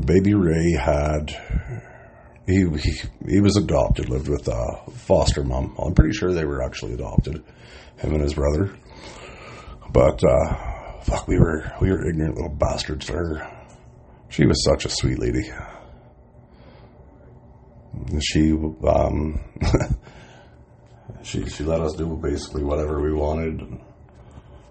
Baby 0.07 0.35
Ray 0.35 0.73
had 0.73 1.31
he, 2.47 2.67
he 2.79 2.93
he 3.29 3.41
was 3.41 3.57
adopted, 3.57 4.09
lived 4.09 4.29
with 4.29 4.49
a 4.49 4.91
foster 4.93 5.45
mom. 5.45 5.75
I'm 5.79 5.95
pretty 5.95 6.15
sure 6.15 6.33
they 6.33 6.45
were 6.45 6.63
actually 6.63 6.95
adopted, 6.95 7.43
him 7.99 8.13
and 8.15 8.23
his 8.23 8.35
brother. 8.35 8.75
But 9.93 10.23
uh, 10.25 11.01
fuck, 11.03 11.29
we 11.29 11.39
were 11.39 11.71
we 11.81 11.91
were 11.91 12.09
ignorant 12.09 12.37
little 12.37 12.55
bastards 12.55 13.07
to 13.07 13.13
her. 13.13 13.67
She 14.29 14.47
was 14.47 14.65
such 14.65 14.85
a 14.85 14.89
sweet 14.89 15.19
lady 15.19 15.51
she 18.21 18.53
um, 18.53 19.41
she 21.23 21.47
she 21.49 21.65
let 21.65 21.81
us 21.81 21.95
do 21.95 22.17
basically 22.17 22.63
whatever 22.63 23.01
we 23.01 23.13
wanted. 23.13 23.61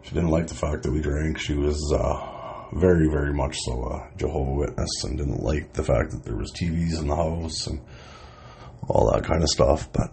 She 0.04 0.14
didn't 0.14 0.30
like 0.30 0.48
the 0.48 0.56
fact 0.56 0.84
that 0.84 0.92
we 0.92 1.02
drank. 1.02 1.38
She 1.38 1.54
was 1.54 1.80
uh, 1.98 2.76
very 2.76 3.08
very 3.10 3.34
much 3.34 3.58
so 3.66 3.84
a 3.84 4.10
Jehovah 4.18 4.52
Witness 4.52 5.04
and 5.04 5.18
didn't 5.18 5.44
like 5.44 5.74
the 5.74 5.84
fact 5.84 6.12
that 6.12 6.24
there 6.24 6.36
was 6.36 6.52
TVs 6.52 7.00
in 7.00 7.08
the 7.08 7.16
house 7.16 7.68
and 7.68 7.82
all 8.88 9.12
that 9.14 9.24
kind 9.24 9.44
of 9.44 9.50
stuff. 9.50 9.90
But 9.92 10.12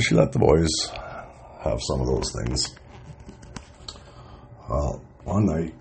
she 0.00 0.14
let 0.14 0.32
the 0.32 0.38
boys 0.38 0.70
have 1.62 1.80
some 1.82 2.00
of 2.00 2.06
those 2.06 2.32
things. 2.32 2.74
Well, 4.68 5.02
one 5.24 5.46
night 5.46 5.74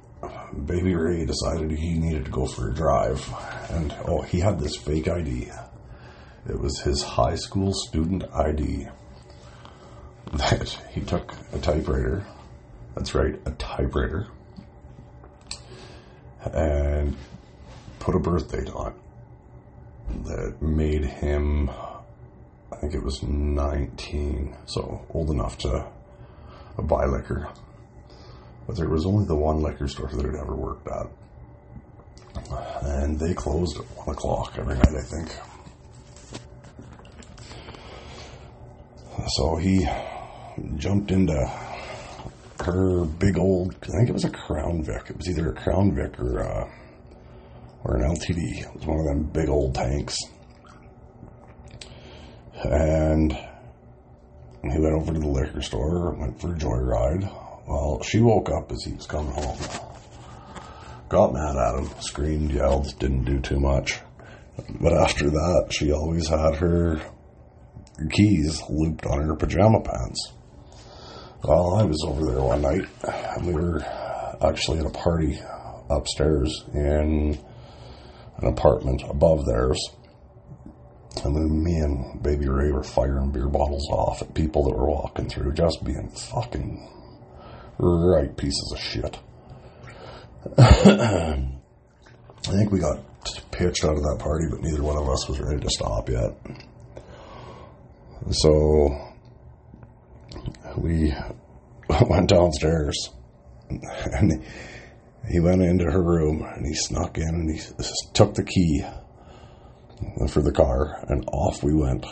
Baby 0.65 0.95
Ray 0.95 1.25
decided 1.25 1.71
he 1.71 1.93
needed 1.93 2.25
to 2.25 2.31
go 2.31 2.45
for 2.45 2.69
a 2.69 2.73
drive. 2.73 3.27
And 3.69 3.93
oh, 4.05 4.21
he 4.21 4.39
had 4.39 4.59
this 4.59 4.75
fake 4.75 5.07
ID. 5.07 5.51
It 6.47 6.59
was 6.59 6.79
his 6.79 7.03
high 7.03 7.35
school 7.35 7.73
student 7.73 8.23
ID 8.33 8.87
that 10.33 10.69
he 10.91 11.01
took 11.01 11.33
a 11.53 11.59
typewriter. 11.59 12.25
That's 12.95 13.13
right, 13.13 13.39
a 13.45 13.51
typewriter. 13.51 14.27
And 16.53 17.15
put 17.99 18.15
a 18.15 18.19
birth 18.19 18.51
date 18.51 18.69
on 18.69 18.95
that 20.23 20.61
made 20.61 21.05
him, 21.05 21.69
I 22.71 22.77
think 22.77 22.95
it 22.95 23.03
was 23.03 23.21
19, 23.21 24.57
so 24.65 25.05
old 25.09 25.29
enough 25.29 25.57
to 25.59 25.85
buy 26.77 27.05
liquor 27.05 27.49
but 28.69 28.77
there 28.77 28.87
was 28.87 29.03
only 29.03 29.25
the 29.25 29.35
one 29.35 29.63
liquor 29.63 29.87
store 29.87 30.07
that 30.13 30.23
had 30.23 30.35
ever 30.35 30.55
worked 30.55 30.87
at. 30.87 31.07
And 32.83 33.19
they 33.19 33.33
closed 33.33 33.75
at 33.79 33.83
1 33.97 34.09
o'clock 34.15 34.53
every 34.59 34.75
night, 34.75 34.93
I 34.95 35.01
think. 35.01 35.35
So 39.29 39.55
he 39.55 39.87
jumped 40.75 41.09
into 41.09 41.33
her 42.63 43.05
big 43.05 43.39
old, 43.39 43.73
I 43.81 43.87
think 43.97 44.09
it 44.09 44.13
was 44.13 44.25
a 44.25 44.29
Crown 44.29 44.83
Vic. 44.83 45.09
It 45.09 45.17
was 45.17 45.27
either 45.27 45.49
a 45.49 45.55
Crown 45.55 45.95
Vic 45.95 46.19
or, 46.19 46.39
uh, 46.39 46.69
or 47.85 47.95
an 47.95 48.03
LTD. 48.03 48.67
It 48.67 48.75
was 48.75 48.85
one 48.85 48.99
of 48.99 49.05
them 49.05 49.23
big 49.33 49.49
old 49.49 49.73
tanks. 49.73 50.15
And 52.65 53.31
he 53.31 54.77
went 54.79 54.93
over 54.93 55.11
to 55.11 55.19
the 55.19 55.27
liquor 55.27 55.63
store, 55.63 56.13
went 56.13 56.39
for 56.39 56.53
a 56.53 56.55
joyride, 56.55 57.48
well, 57.69 58.01
she 58.01 58.19
woke 58.19 58.49
up 58.49 58.71
as 58.71 58.83
he 58.83 58.93
was 58.93 59.05
coming 59.05 59.31
home. 59.31 59.57
Got 61.07 61.33
mad 61.33 61.55
at 61.55 61.79
him, 61.79 61.89
screamed, 62.01 62.51
yelled, 62.51 62.97
didn't 62.97 63.25
do 63.25 63.39
too 63.39 63.59
much. 63.59 63.99
But 64.81 64.93
after 64.93 65.29
that, 65.29 65.67
she 65.69 65.91
always 65.91 66.27
had 66.27 66.55
her 66.55 66.99
keys 68.09 68.63
looped 68.69 69.05
on 69.05 69.21
her 69.21 69.35
pajama 69.35 69.81
pants. 69.81 70.33
Well, 71.43 71.75
I 71.75 71.83
was 71.83 72.03
over 72.07 72.25
there 72.25 72.41
one 72.41 72.63
night, 72.63 72.87
and 73.03 73.45
we 73.45 73.53
were 73.53 73.83
actually 74.41 74.79
at 74.79 74.87
a 74.87 74.89
party 74.89 75.39
upstairs 75.91 76.63
in 76.73 77.37
an 78.37 78.47
apartment 78.47 79.03
above 79.07 79.45
theirs. 79.45 79.79
And 81.23 81.35
then 81.35 81.63
me 81.63 81.75
and 81.75 82.23
Baby 82.23 82.47
Ray 82.47 82.71
were 82.71 82.83
firing 82.83 83.31
beer 83.31 83.47
bottles 83.47 83.87
off 83.91 84.23
at 84.23 84.33
people 84.33 84.63
that 84.63 84.75
were 84.75 84.89
walking 84.89 85.29
through, 85.29 85.53
just 85.53 85.83
being 85.83 86.09
fucking 86.09 86.98
right 87.79 88.35
pieces 88.35 88.73
of 88.73 88.79
shit. 88.79 89.19
I 90.57 91.37
think 92.41 92.71
we 92.71 92.79
got 92.79 92.99
pitched 93.51 93.83
out 93.83 93.97
of 93.97 94.03
that 94.03 94.17
party, 94.19 94.45
but 94.49 94.61
neither 94.61 94.83
one 94.83 94.97
of 94.97 95.09
us 95.09 95.27
was 95.27 95.39
ready 95.39 95.59
to 95.61 95.69
stop 95.69 96.09
yet. 96.09 96.35
So 98.31 99.13
we 100.77 101.13
went 102.09 102.29
downstairs 102.29 103.09
and 103.69 104.43
he 105.29 105.39
went 105.39 105.61
into 105.61 105.85
her 105.85 106.01
room 106.01 106.43
and 106.43 106.65
he 106.65 106.73
snuck 106.73 107.17
in 107.17 107.27
and 107.27 107.51
he 107.51 107.61
took 108.13 108.33
the 108.33 108.43
key 108.43 108.83
for 110.29 110.41
the 110.41 110.51
car 110.51 111.03
and 111.07 111.23
off 111.31 111.63
we 111.63 111.73
went. 111.73 112.05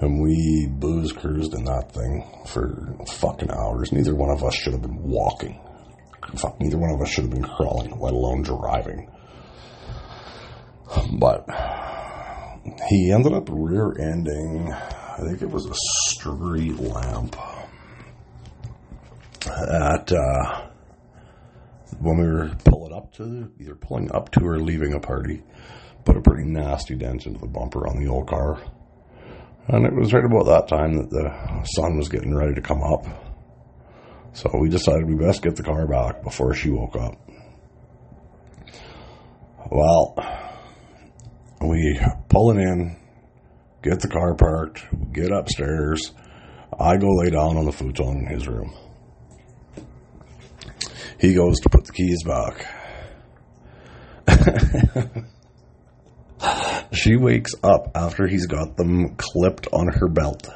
And 0.00 0.22
we 0.22 0.66
booze 0.70 1.12
cruised 1.12 1.54
in 1.54 1.64
that 1.64 1.92
thing 1.92 2.24
for 2.46 2.96
fucking 3.06 3.50
hours. 3.50 3.92
Neither 3.92 4.14
one 4.14 4.30
of 4.30 4.42
us 4.42 4.54
should 4.54 4.72
have 4.72 4.82
been 4.82 5.02
walking. 5.02 5.60
Fuck, 6.36 6.60
neither 6.60 6.78
one 6.78 6.90
of 6.90 7.00
us 7.02 7.10
should 7.10 7.24
have 7.24 7.32
been 7.32 7.44
crawling, 7.44 7.98
let 7.98 8.14
alone 8.14 8.42
driving. 8.42 9.10
But 11.18 11.46
he 12.88 13.12
ended 13.12 13.32
up 13.32 13.48
rear 13.50 13.94
ending, 13.98 14.72
I 14.72 15.18
think 15.22 15.42
it 15.42 15.50
was 15.50 15.66
a 15.66 15.74
street 16.08 16.78
lamp 16.78 17.36
at, 19.46 20.12
uh, 20.12 20.66
when 21.98 22.18
we 22.18 22.26
were 22.26 22.50
pulling 22.64 22.94
up 22.94 23.12
to, 23.14 23.52
either 23.58 23.74
pulling 23.74 24.10
up 24.12 24.30
to 24.32 24.46
or 24.46 24.58
leaving 24.60 24.94
a 24.94 25.00
party, 25.00 25.42
put 26.04 26.16
a 26.16 26.20
pretty 26.20 26.48
nasty 26.48 26.94
dent 26.94 27.26
into 27.26 27.40
the 27.40 27.46
bumper 27.46 27.86
on 27.86 28.02
the 28.02 28.10
old 28.10 28.28
car. 28.28 28.60
And 29.72 29.86
it 29.86 29.94
was 29.94 30.12
right 30.12 30.24
about 30.24 30.46
that 30.46 30.66
time 30.66 30.96
that 30.96 31.10
the 31.10 31.62
sun 31.76 31.96
was 31.96 32.08
getting 32.08 32.34
ready 32.34 32.54
to 32.54 32.60
come 32.60 32.82
up. 32.82 33.06
So 34.32 34.50
we 34.60 34.68
decided 34.68 35.06
we 35.06 35.14
best 35.14 35.42
get 35.42 35.54
the 35.54 35.62
car 35.62 35.86
back 35.86 36.24
before 36.24 36.54
she 36.54 36.70
woke 36.70 36.96
up. 36.96 37.14
Well, 39.70 40.16
we 41.60 42.00
pull 42.28 42.50
it 42.50 42.60
in, 42.60 42.96
get 43.84 44.00
the 44.00 44.08
car 44.08 44.34
parked, 44.34 44.82
get 45.12 45.30
upstairs. 45.30 46.14
I 46.76 46.96
go 46.96 47.06
lay 47.06 47.30
down 47.30 47.56
on 47.56 47.64
the 47.64 47.72
futon 47.72 48.26
in 48.26 48.26
his 48.26 48.48
room. 48.48 48.74
He 51.20 51.32
goes 51.32 51.60
to 51.60 51.68
put 51.68 51.84
the 51.84 51.92
keys 51.92 52.24
back. 52.24 52.66
she 56.92 57.16
wakes 57.16 57.54
up 57.62 57.90
after 57.94 58.26
he's 58.26 58.46
got 58.46 58.76
them 58.76 59.16
clipped 59.16 59.68
on 59.72 59.88
her 59.88 60.08
belt. 60.08 60.48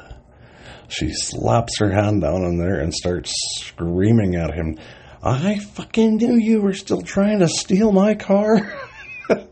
She 0.87 1.11
slaps 1.13 1.79
her 1.79 1.91
hand 1.91 2.21
down 2.21 2.43
in 2.43 2.57
there 2.57 2.79
and 2.79 2.93
starts 2.93 3.33
screaming 3.61 4.35
at 4.35 4.53
him. 4.53 4.77
I 5.23 5.57
fucking 5.57 6.17
knew 6.17 6.37
you 6.37 6.61
were 6.61 6.73
still 6.73 7.01
trying 7.01 7.39
to 7.39 7.47
steal 7.47 7.91
my 7.91 8.13
car. 8.15 8.57
but 9.27 9.49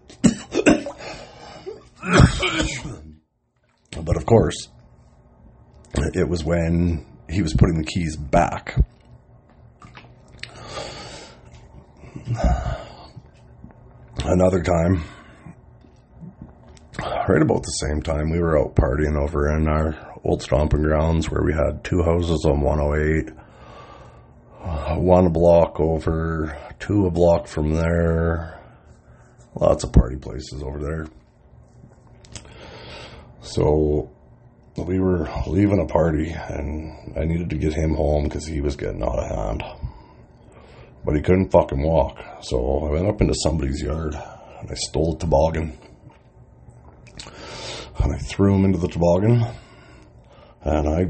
of 4.15 4.25
course, 4.25 4.67
it 5.95 6.29
was 6.29 6.43
when 6.43 7.05
he 7.29 7.41
was 7.41 7.53
putting 7.53 7.79
the 7.79 7.85
keys 7.85 8.15
back 8.15 8.77
Another 14.25 14.61
time, 14.61 15.03
right 16.99 17.41
about 17.41 17.63
the 17.63 17.87
same 17.87 18.01
time, 18.01 18.29
we 18.29 18.39
were 18.39 18.59
out 18.59 18.75
partying 18.75 19.17
over 19.17 19.55
in 19.55 19.67
our 19.67 20.19
old 20.23 20.41
stomping 20.41 20.81
grounds 20.81 21.29
where 21.29 21.43
we 21.43 21.53
had 21.53 21.83
two 21.83 22.01
houses 22.03 22.45
on 22.45 22.61
108, 22.61 23.33
uh, 24.61 24.95
one 24.95 25.31
block 25.31 25.79
over, 25.79 26.57
two 26.79 27.05
a 27.05 27.11
block 27.11 27.47
from 27.47 27.73
there, 27.73 28.59
lots 29.55 29.83
of 29.83 29.91
party 29.91 30.15
places 30.15 30.63
over 30.63 30.79
there. 30.79 31.07
So 33.41 34.09
we 34.77 34.99
were 34.99 35.29
leaving 35.47 35.79
a 35.79 35.85
party 35.85 36.31
and 36.31 37.17
I 37.17 37.25
needed 37.25 37.49
to 37.49 37.57
get 37.57 37.73
him 37.73 37.95
home 37.95 38.23
because 38.23 38.45
he 38.45 38.61
was 38.61 38.75
getting 38.75 39.03
out 39.03 39.19
of 39.19 39.29
hand 39.29 39.63
but 41.05 41.15
he 41.15 41.21
couldn't 41.21 41.51
fucking 41.51 41.81
walk. 41.81 42.17
So 42.41 42.85
I 42.87 42.91
went 42.91 43.07
up 43.07 43.21
into 43.21 43.33
somebody's 43.43 43.81
yard 43.81 44.15
and 44.15 44.71
I 44.71 44.73
stole 44.75 45.15
a 45.15 45.19
toboggan. 45.19 45.77
And 47.99 48.13
I 48.13 48.17
threw 48.17 48.55
him 48.55 48.65
into 48.65 48.79
the 48.79 48.87
toboggan 48.87 49.45
and 50.63 50.87
I 50.87 51.05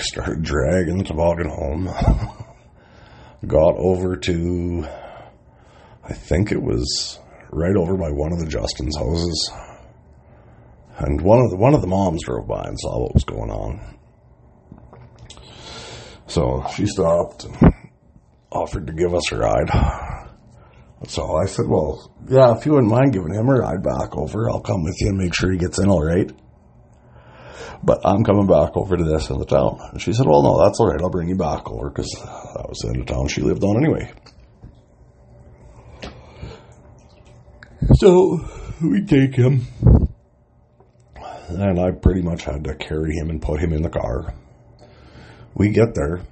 started 0.00 0.42
dragging 0.42 0.98
the 0.98 1.04
toboggan 1.04 1.48
home. 1.48 1.86
Got 3.46 3.76
over 3.76 4.16
to, 4.16 4.86
I 6.04 6.12
think 6.12 6.52
it 6.52 6.62
was 6.62 7.18
right 7.50 7.76
over 7.76 7.96
by 7.96 8.10
one 8.10 8.32
of 8.32 8.38
the 8.40 8.46
Justin's 8.46 8.96
houses. 8.96 9.50
And 10.98 11.20
one 11.20 11.40
of 11.40 11.50
the, 11.50 11.56
one 11.56 11.74
of 11.74 11.82
the 11.82 11.86
moms 11.86 12.24
drove 12.24 12.48
by 12.48 12.64
and 12.64 12.78
saw 12.80 13.02
what 13.02 13.14
was 13.14 13.24
going 13.24 13.50
on. 13.50 13.98
So 16.26 16.64
she 16.74 16.86
stopped 16.86 17.44
and 17.44 17.56
offered 18.50 18.86
to 18.86 18.92
give 18.92 19.14
us 19.14 19.30
a 19.32 19.38
ride. 19.38 20.05
So 21.08 21.36
I 21.36 21.46
said, 21.46 21.66
well, 21.68 22.12
yeah, 22.28 22.56
if 22.56 22.66
you 22.66 22.72
wouldn't 22.72 22.90
mind 22.90 23.12
giving 23.12 23.32
him 23.32 23.48
a 23.48 23.54
ride 23.54 23.82
back 23.82 24.16
over, 24.16 24.50
I'll 24.50 24.60
come 24.60 24.82
with 24.82 24.96
you 25.00 25.08
and 25.10 25.18
make 25.18 25.34
sure 25.34 25.52
he 25.52 25.58
gets 25.58 25.78
in 25.78 25.88
all 25.88 26.04
right. 26.04 26.30
But 27.82 28.00
I'm 28.04 28.24
coming 28.24 28.46
back 28.46 28.76
over 28.76 28.96
to 28.96 29.04
this 29.04 29.30
end 29.30 29.40
of 29.40 29.46
town. 29.46 29.78
And 29.92 30.02
she 30.02 30.12
said, 30.12 30.26
well, 30.26 30.42
no, 30.42 30.64
that's 30.64 30.80
all 30.80 30.88
right. 30.88 31.00
I'll 31.00 31.10
bring 31.10 31.28
you 31.28 31.36
back 31.36 31.70
over 31.70 31.90
because 31.90 32.10
that 32.10 32.66
was 32.68 32.82
in 32.84 32.90
the 32.90 32.98
end 32.98 33.08
of 33.08 33.14
town 33.14 33.28
she 33.28 33.42
lived 33.42 33.62
on 33.62 33.76
anyway. 33.76 34.12
So 37.94 38.44
we 38.82 39.04
take 39.04 39.36
him. 39.36 39.66
And 41.48 41.78
I 41.78 41.92
pretty 41.92 42.22
much 42.22 42.42
had 42.42 42.64
to 42.64 42.74
carry 42.74 43.14
him 43.14 43.30
and 43.30 43.40
put 43.40 43.60
him 43.60 43.72
in 43.72 43.82
the 43.82 43.88
car. 43.88 44.34
We 45.54 45.70
get 45.70 45.94
there 45.94 46.22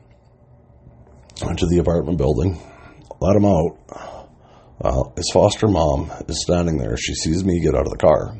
into 1.48 1.66
the 1.66 1.78
apartment 1.78 2.18
building, 2.18 2.58
let 3.20 3.36
him 3.36 3.44
out. 3.44 3.78
Well, 4.78 5.12
his 5.16 5.30
foster 5.32 5.68
mom 5.68 6.10
is 6.28 6.42
standing 6.42 6.78
there. 6.78 6.96
She 6.96 7.14
sees 7.14 7.44
me 7.44 7.60
get 7.60 7.74
out 7.74 7.86
of 7.86 7.92
the 7.92 7.98
car. 7.98 8.36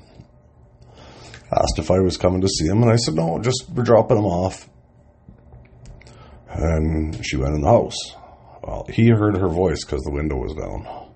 Asked 1.52 1.78
if 1.78 1.90
I 1.90 2.00
was 2.00 2.16
coming 2.16 2.40
to 2.40 2.48
see 2.48 2.66
him, 2.66 2.82
and 2.82 2.90
I 2.90 2.96
said, 2.96 3.14
no, 3.14 3.38
just 3.40 3.66
we're 3.72 3.84
dropping 3.84 4.18
him 4.18 4.24
off. 4.24 4.68
And 6.48 7.24
she 7.24 7.36
went 7.36 7.54
in 7.54 7.62
the 7.62 7.68
house. 7.68 7.96
Well, 8.62 8.86
he 8.88 9.08
heard 9.08 9.36
her 9.36 9.48
voice 9.48 9.84
because 9.84 10.02
the 10.02 10.10
window 10.10 10.36
was 10.36 10.54
down. 10.54 11.10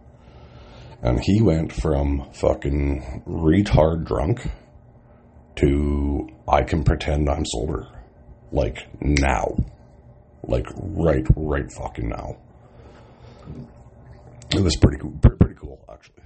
And 1.03 1.21
he 1.23 1.41
went 1.43 1.73
from 1.73 2.31
fucking 2.33 3.23
retard 3.27 4.05
drunk 4.05 4.51
to 5.57 6.29
I 6.47 6.63
can 6.63 6.85
pretend 6.85 7.29
I'm 7.29 7.45
sober. 7.47 7.87
Like 8.53 8.79
now. 9.01 9.57
Like 10.43 10.67
right, 10.77 11.27
right 11.37 11.71
fucking 11.81 12.09
now. 12.09 12.37
It 14.51 14.61
was 14.61 14.77
pretty 14.77 14.99
cool, 14.99 15.19
pretty, 15.21 15.55
cool 15.55 15.85
actually. 15.93 16.23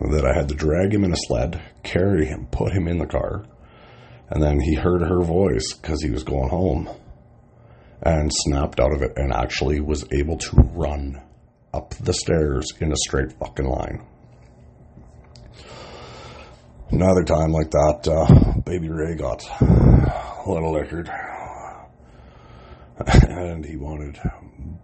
That 0.00 0.24
I 0.24 0.32
had 0.34 0.48
to 0.48 0.54
drag 0.54 0.94
him 0.94 1.04
in 1.04 1.12
a 1.12 1.16
sled, 1.16 1.60
carry 1.82 2.24
him, 2.26 2.46
put 2.50 2.72
him 2.72 2.88
in 2.88 2.96
the 2.98 3.06
car, 3.06 3.44
and 4.30 4.42
then 4.42 4.60
he 4.60 4.74
heard 4.74 5.02
her 5.02 5.20
voice 5.20 5.74
because 5.74 6.02
he 6.02 6.10
was 6.10 6.24
going 6.24 6.48
home, 6.48 6.88
and 8.02 8.32
snapped 8.32 8.80
out 8.80 8.94
of 8.94 9.02
it 9.02 9.12
and 9.16 9.30
actually 9.32 9.80
was 9.80 10.06
able 10.12 10.38
to 10.38 10.56
run 10.56 11.20
up 11.74 11.90
the 12.00 12.14
stairs 12.14 12.72
in 12.80 12.92
a 12.92 12.96
straight 12.96 13.32
fucking 13.32 13.66
line. 13.66 14.06
Another 16.90 17.22
time 17.22 17.52
like 17.52 17.70
that, 17.70 18.08
uh, 18.08 18.60
baby 18.62 18.88
Ray 18.88 19.14
got 19.16 19.44
a 19.60 20.42
little 20.46 20.72
liquored 20.72 21.08
and 23.28 23.64
he 23.64 23.76
wanted 23.76 24.18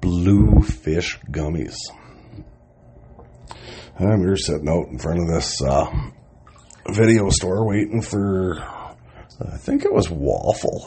blue 0.00 0.62
fish 0.62 1.18
gummies. 1.30 1.76
And 3.98 4.20
we 4.20 4.26
were 4.26 4.36
sitting 4.36 4.68
out 4.68 4.88
in 4.88 4.98
front 4.98 5.20
of 5.20 5.28
this 5.28 5.62
uh, 5.62 5.90
video 6.90 7.30
store 7.30 7.66
waiting 7.66 8.02
for, 8.02 8.58
I 8.60 9.56
think 9.56 9.84
it 9.84 9.92
was 9.92 10.10
Waffle. 10.10 10.86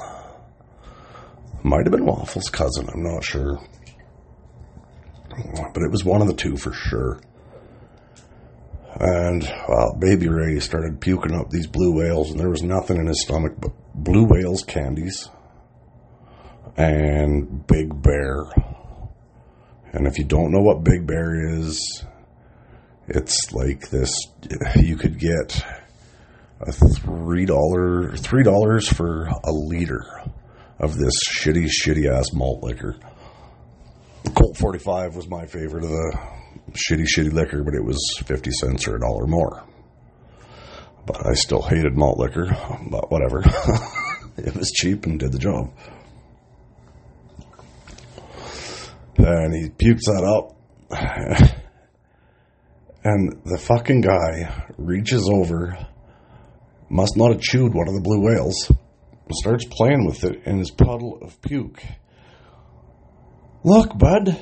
Might 1.63 1.85
have 1.85 1.91
been 1.91 2.05
Waffle's 2.05 2.49
cousin, 2.49 2.87
I'm 2.93 3.03
not 3.03 3.23
sure. 3.23 3.59
But 5.73 5.83
it 5.83 5.91
was 5.91 6.05
one 6.05 6.21
of 6.21 6.27
the 6.27 6.33
two 6.33 6.55
for 6.55 6.71
sure. 6.71 7.19
And 8.99 9.49
baby 9.99 10.27
Ray 10.27 10.59
started 10.59 10.99
puking 10.99 11.33
up 11.33 11.49
these 11.49 11.67
blue 11.67 11.95
whales, 11.95 12.31
and 12.31 12.39
there 12.39 12.49
was 12.49 12.63
nothing 12.63 12.97
in 12.97 13.07
his 13.07 13.21
stomach 13.21 13.53
but 13.59 13.71
blue 13.93 14.25
whales 14.25 14.63
candies 14.63 15.29
and 16.77 17.65
Big 17.67 18.01
Bear. 18.01 18.45
And 19.93 20.05
if 20.07 20.17
you 20.17 20.23
don't 20.23 20.51
know 20.51 20.61
what 20.61 20.83
Big 20.83 21.07
Bear 21.07 21.57
is, 21.57 22.03
it's 23.07 23.51
like 23.51 23.89
this 23.89 24.13
you 24.75 24.97
could 24.97 25.19
get 25.19 25.63
a 26.61 26.71
three 26.71 27.45
dollar 27.45 28.15
three 28.15 28.43
dollars 28.43 28.87
for 28.87 29.25
a 29.25 29.51
liter 29.51 30.05
of 30.79 30.95
this 30.95 31.13
shitty 31.27 31.67
shitty 31.67 32.09
ass 32.09 32.31
malt 32.33 32.63
liquor. 32.63 32.95
Colt 34.35 34.57
45 34.57 35.15
was 35.15 35.27
my 35.27 35.45
favorite 35.45 35.83
of 35.83 35.89
the 35.89 36.17
shitty 36.71 37.05
shitty 37.05 37.33
liquor, 37.33 37.63
but 37.63 37.73
it 37.73 37.83
was 37.83 37.97
50 38.25 38.51
cents 38.51 38.87
or 38.87 38.97
a 38.97 38.99
dollar 38.99 39.25
more. 39.25 39.63
But 41.05 41.25
I 41.25 41.33
still 41.33 41.61
hated 41.61 41.97
malt 41.97 42.19
liquor, 42.19 42.45
but 42.91 43.09
whatever. 43.09 43.39
it 44.37 44.55
was 44.55 44.71
cheap 44.71 45.05
and 45.05 45.19
did 45.19 45.31
the 45.31 45.39
job. 45.39 45.71
And 49.19 49.53
he 49.53 49.69
pukes 49.69 50.05
that 50.05 50.23
up. 50.23 50.55
and 53.03 53.41
the 53.45 53.57
fucking 53.57 54.01
guy 54.01 54.65
reaches 54.77 55.29
over, 55.31 55.77
must 56.89 57.17
not 57.17 57.31
have 57.31 57.41
chewed 57.41 57.73
one 57.73 57.87
of 57.87 57.93
the 57.93 58.01
blue 58.01 58.21
whales, 58.21 58.71
starts 59.31 59.65
playing 59.65 60.05
with 60.05 60.23
it 60.23 60.43
in 60.45 60.57
his 60.57 60.71
puddle 60.71 61.19
of 61.21 61.41
puke. 61.41 61.83
Look, 63.63 63.97
bud, 63.97 64.39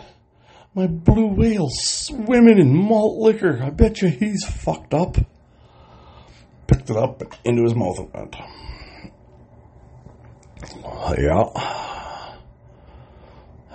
my 0.75 0.85
blue 0.85 1.33
whale's 1.33 1.75
swimming 1.81 2.59
in 2.59 2.75
malt 2.75 3.19
liquor. 3.19 3.59
I 3.61 3.71
bet 3.71 4.01
you 4.01 4.09
he's 4.09 4.45
fucked 4.45 4.93
up. 4.93 5.17
Picked 6.67 6.91
it 6.91 6.97
up 6.97 7.23
into 7.43 7.63
his 7.63 7.73
mouth 7.73 7.97
and 7.97 8.13
went. 8.13 8.35
Yeah. 11.17 11.96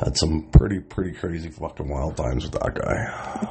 Had 0.02 0.16
some 0.16 0.48
pretty, 0.50 0.80
pretty 0.80 1.12
crazy 1.12 1.48
fucking 1.48 1.88
wild 1.88 2.16
times 2.16 2.42
with 2.42 2.54
that 2.54 2.74
guy. 2.74 3.48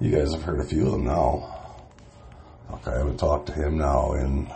You 0.00 0.16
guys 0.16 0.32
have 0.32 0.44
heard 0.44 0.60
a 0.60 0.64
few 0.64 0.86
of 0.86 0.92
them 0.92 1.04
now. 1.04 1.82
Okay, 2.70 2.92
I 2.92 2.98
haven't 2.98 3.18
talked 3.18 3.46
to 3.46 3.52
him 3.52 3.76
now 3.78 4.12
in. 4.12 4.48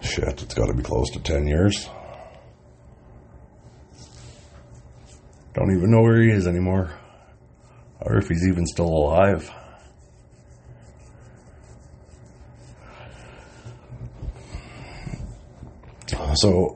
Shit, 0.00 0.42
it's 0.42 0.54
got 0.54 0.66
to 0.66 0.74
be 0.74 0.82
close 0.82 1.08
to 1.10 1.20
10 1.20 1.46
years. 1.46 1.88
Don't 5.54 5.76
even 5.76 5.90
know 5.92 6.00
where 6.00 6.20
he 6.20 6.30
is 6.30 6.48
anymore. 6.48 6.90
Or 8.00 8.16
if 8.16 8.26
he's 8.26 8.46
even 8.48 8.66
still 8.66 8.88
alive. 8.88 9.52
So, 16.34 16.72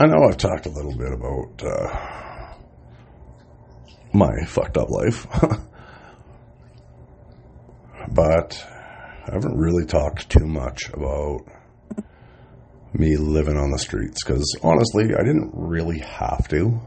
I 0.00 0.06
know 0.06 0.24
I've 0.26 0.38
talked 0.38 0.64
a 0.64 0.70
little 0.70 0.96
bit 0.96 1.12
about 1.12 1.62
uh, 1.62 2.54
my 4.14 4.46
fucked 4.46 4.78
up 4.78 4.88
life, 4.88 5.26
but 8.10 8.66
I 9.26 9.34
haven't 9.34 9.58
really 9.58 9.84
talked 9.84 10.30
too 10.30 10.46
much 10.46 10.88
about 10.94 11.40
me 12.94 13.18
living 13.18 13.58
on 13.58 13.72
the 13.72 13.78
streets 13.78 14.24
because 14.24 14.50
honestly, 14.62 15.14
I 15.14 15.22
didn't 15.22 15.50
really 15.52 15.98
have 15.98 16.48
to. 16.48 16.80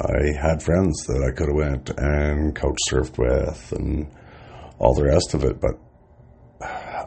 I 0.00 0.32
had 0.42 0.60
friends 0.60 1.06
that 1.06 1.22
I 1.22 1.30
could 1.30 1.50
have 1.50 1.56
went 1.56 1.90
and 1.90 2.52
couch 2.52 2.78
surfed 2.90 3.16
with 3.16 3.72
and 3.78 4.10
all 4.80 4.92
the 4.92 5.04
rest 5.04 5.34
of 5.34 5.44
it, 5.44 5.60
but 5.60 5.78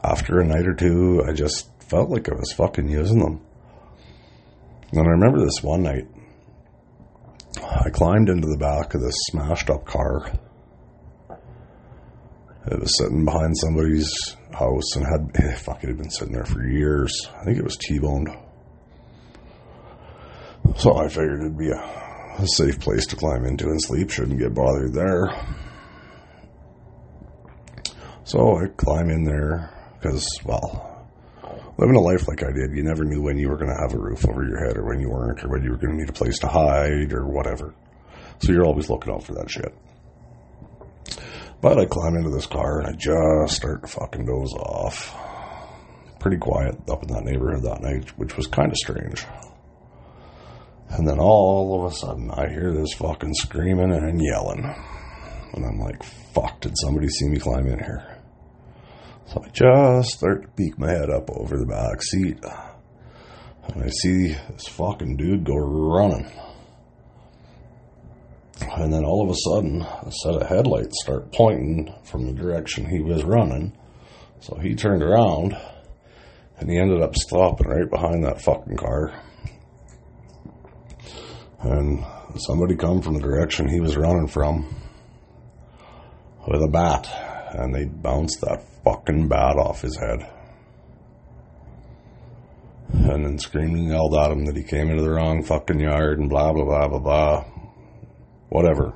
after 0.06 0.40
a 0.40 0.48
night 0.48 0.68
or 0.68 0.74
two, 0.74 1.22
I 1.28 1.34
just 1.34 1.70
felt 1.84 2.10
like 2.10 2.30
I 2.30 2.36
was 2.36 2.54
fucking 2.54 2.88
using 2.88 3.20
them. 3.20 3.42
And 4.92 5.08
I 5.08 5.12
remember 5.12 5.40
this 5.40 5.64
one 5.64 5.84
night, 5.84 6.08
I 7.62 7.90
climbed 7.90 8.30
into 8.30 8.48
the 8.48 8.58
back 8.58 8.94
of 8.94 9.02
this 9.02 9.16
smashed 9.30 9.70
up 9.70 9.86
car. 9.86 10.32
It 12.68 12.80
was 12.80 12.98
sitting 12.98 13.26
behind 13.26 13.58
somebody's 13.58 14.14
house 14.52 14.96
and 14.96 15.06
had, 15.06 15.44
eh, 15.44 15.56
fuck, 15.56 15.84
it 15.84 15.88
had 15.88 15.98
been 15.98 16.12
sitting 16.12 16.34
there 16.34 16.46
for 16.46 16.66
years. 16.68 17.30
I 17.40 17.44
think 17.44 17.58
it 17.58 17.64
was 17.64 17.78
T-boned. 17.78 18.30
So 20.78 20.98
I 20.98 21.08
figured 21.08 21.42
it'd 21.42 21.58
be 21.58 21.72
a 21.72 22.12
a 22.38 22.48
safe 22.48 22.80
place 22.80 23.06
to 23.08 23.16
climb 23.16 23.46
into 23.46 23.66
and 23.66 23.82
sleep. 23.82 24.10
Shouldn't 24.10 24.40
get 24.40 24.54
bothered 24.54 24.94
there. 24.94 25.28
So 28.24 28.58
I 28.58 28.68
climb 28.78 29.10
in 29.10 29.24
there 29.24 29.70
because, 30.00 30.28
well, 30.46 30.91
living 31.78 31.96
a 31.96 32.02
life 32.02 32.28
like 32.28 32.44
I 32.44 32.52
did, 32.52 32.76
you 32.76 32.84
never 32.84 33.04
knew 33.04 33.22
when 33.22 33.38
you 33.38 33.50
were 33.50 33.58
going 33.58 33.72
to 33.72 33.82
have 33.82 33.94
a 33.94 34.00
roof 34.00 34.28
over 34.28 34.44
your 34.44 34.66
head 34.66 34.78
or 34.78 34.86
when 34.86 35.00
you 35.00 35.10
weren't 35.10 35.44
or 35.44 35.50
when 35.50 35.64
you 35.64 35.72
were 35.72 35.78
going 35.78 35.92
to 35.92 35.98
need 35.98 36.10
a 36.10 36.14
place 36.14 36.38
to 36.40 36.48
hide 36.48 37.14
or 37.14 37.28
whatever. 37.28 37.74
So 38.40 38.52
you're 38.52 38.66
always 38.66 38.90
looking 38.90 39.14
out 39.14 39.24
for 39.24 39.34
that 39.34 39.50
shit. 39.50 39.74
But 41.62 41.78
I 41.78 41.86
climb 41.86 42.16
into 42.16 42.32
this 42.32 42.48
car 42.48 42.80
and 42.80 42.88
I 42.88 42.94
just 42.94 43.56
start 43.56 43.84
to 43.84 43.88
fucking 43.88 44.26
doze 44.26 44.54
off. 44.54 45.16
Pretty 46.20 46.38
quiet 46.38 46.76
up 46.90 47.04
in 47.04 47.14
that 47.14 47.24
neighborhood 47.24 47.64
that 47.64 47.82
night, 47.82 48.10
which 48.18 48.36
was 48.36 48.48
kind 48.48 48.72
of 48.72 48.78
strange. 48.78 49.26
And 50.90 51.08
then 51.08 51.20
all 51.20 51.80
of 51.86 51.92
a 51.92 51.96
sudden, 51.96 52.32
I 52.32 52.50
hear 52.50 52.74
this 52.74 52.94
fucking 52.94 53.34
screaming 53.36 53.92
and 53.94 54.22
yelling. 54.22 54.64
And 55.54 55.66
I'm 55.66 55.80
like, 55.80 56.04
fuck, 56.34 56.60
did 56.62 56.74
somebody 56.78 57.08
see 57.08 57.30
me 57.30 57.40
climb 57.40 57.68
in 57.68 57.80
here? 57.80 58.11
So 59.32 59.42
I 59.46 59.48
just 59.54 60.18
start 60.18 60.42
to 60.42 60.48
peek 60.50 60.78
my 60.78 60.90
head 60.90 61.10
up 61.10 61.30
over 61.30 61.58
the 61.58 61.66
back 61.66 62.04
seat. 62.04 62.38
And 63.70 63.82
I 63.82 63.88
see 63.88 64.36
this 64.50 64.68
fucking 64.68 65.16
dude 65.16 65.46
go 65.46 65.56
running. 65.56 66.30
And 68.60 68.92
then 68.92 69.06
all 69.06 69.24
of 69.24 69.30
a 69.30 69.40
sudden, 69.50 69.84
a 69.84 70.12
set 70.12 70.36
of 70.36 70.50
headlights 70.50 71.02
start 71.02 71.32
pointing 71.32 71.96
from 72.04 72.26
the 72.26 72.34
direction 72.34 72.86
he 72.86 73.00
was 73.00 73.24
running. 73.24 73.72
So 74.42 74.58
he 74.58 74.76
turned 74.76 75.02
around 75.02 75.56
and 76.58 76.70
he 76.70 76.78
ended 76.78 77.02
up 77.02 77.16
stopping 77.16 77.70
right 77.70 77.90
behind 77.90 78.26
that 78.26 78.42
fucking 78.42 78.76
car 78.76 79.14
and 81.62 82.04
somebody 82.36 82.76
come 82.76 83.02
from 83.02 83.14
the 83.14 83.22
direction 83.22 83.70
he 83.70 83.80
was 83.80 83.96
running 83.96 84.28
from 84.28 84.76
with 86.48 86.62
a 86.62 86.68
bat, 86.68 87.08
and 87.54 87.74
they 87.74 87.86
bounced 87.86 88.42
that 88.42 88.66
fucking 88.84 89.28
bat 89.28 89.58
off 89.58 89.82
his 89.82 89.98
head. 89.98 90.30
And 92.94 93.26
then 93.26 93.38
screamed 93.38 93.78
and 93.78 93.88
yelled 93.88 94.16
at 94.16 94.32
him 94.32 94.46
that 94.46 94.58
he 94.58 94.64
came 94.64 94.90
into 94.90 95.04
the 95.04 95.12
wrong 95.12 95.44
fucking 95.44 95.80
yard 95.80 96.20
and 96.20 96.30
blah, 96.30 96.52
blah, 96.52 96.66
blah, 96.66 96.88
blah, 96.88 97.00
blah. 97.00 97.46
Whatever. 98.50 98.94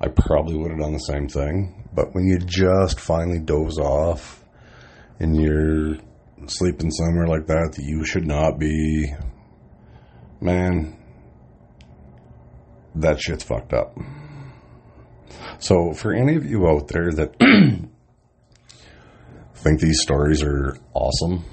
I 0.00 0.08
probably 0.08 0.56
would 0.56 0.70
have 0.70 0.80
done 0.80 0.94
the 0.94 0.98
same 0.98 1.28
thing. 1.28 1.88
But 1.94 2.14
when 2.14 2.24
you 2.24 2.38
just 2.38 2.98
finally 2.98 3.38
doze 3.38 3.78
off 3.78 4.44
and 5.20 5.40
you're 5.40 5.96
sleeping 6.46 6.90
somewhere 6.90 7.26
like 7.26 7.46
that 7.46 7.72
that 7.76 7.84
you 7.84 8.04
should 8.04 8.26
not 8.26 8.58
be, 8.58 9.14
man, 10.40 10.96
that 12.94 13.20
shit's 13.20 13.44
fucked 13.44 13.72
up. 13.72 13.96
So, 15.58 15.92
for 15.92 16.12
any 16.12 16.36
of 16.36 16.44
you 16.44 16.66
out 16.66 16.88
there 16.88 17.12
that 17.12 17.36
think 19.62 19.80
these 19.80 20.02
stories 20.02 20.42
are 20.42 20.76
awesome, 20.92 21.44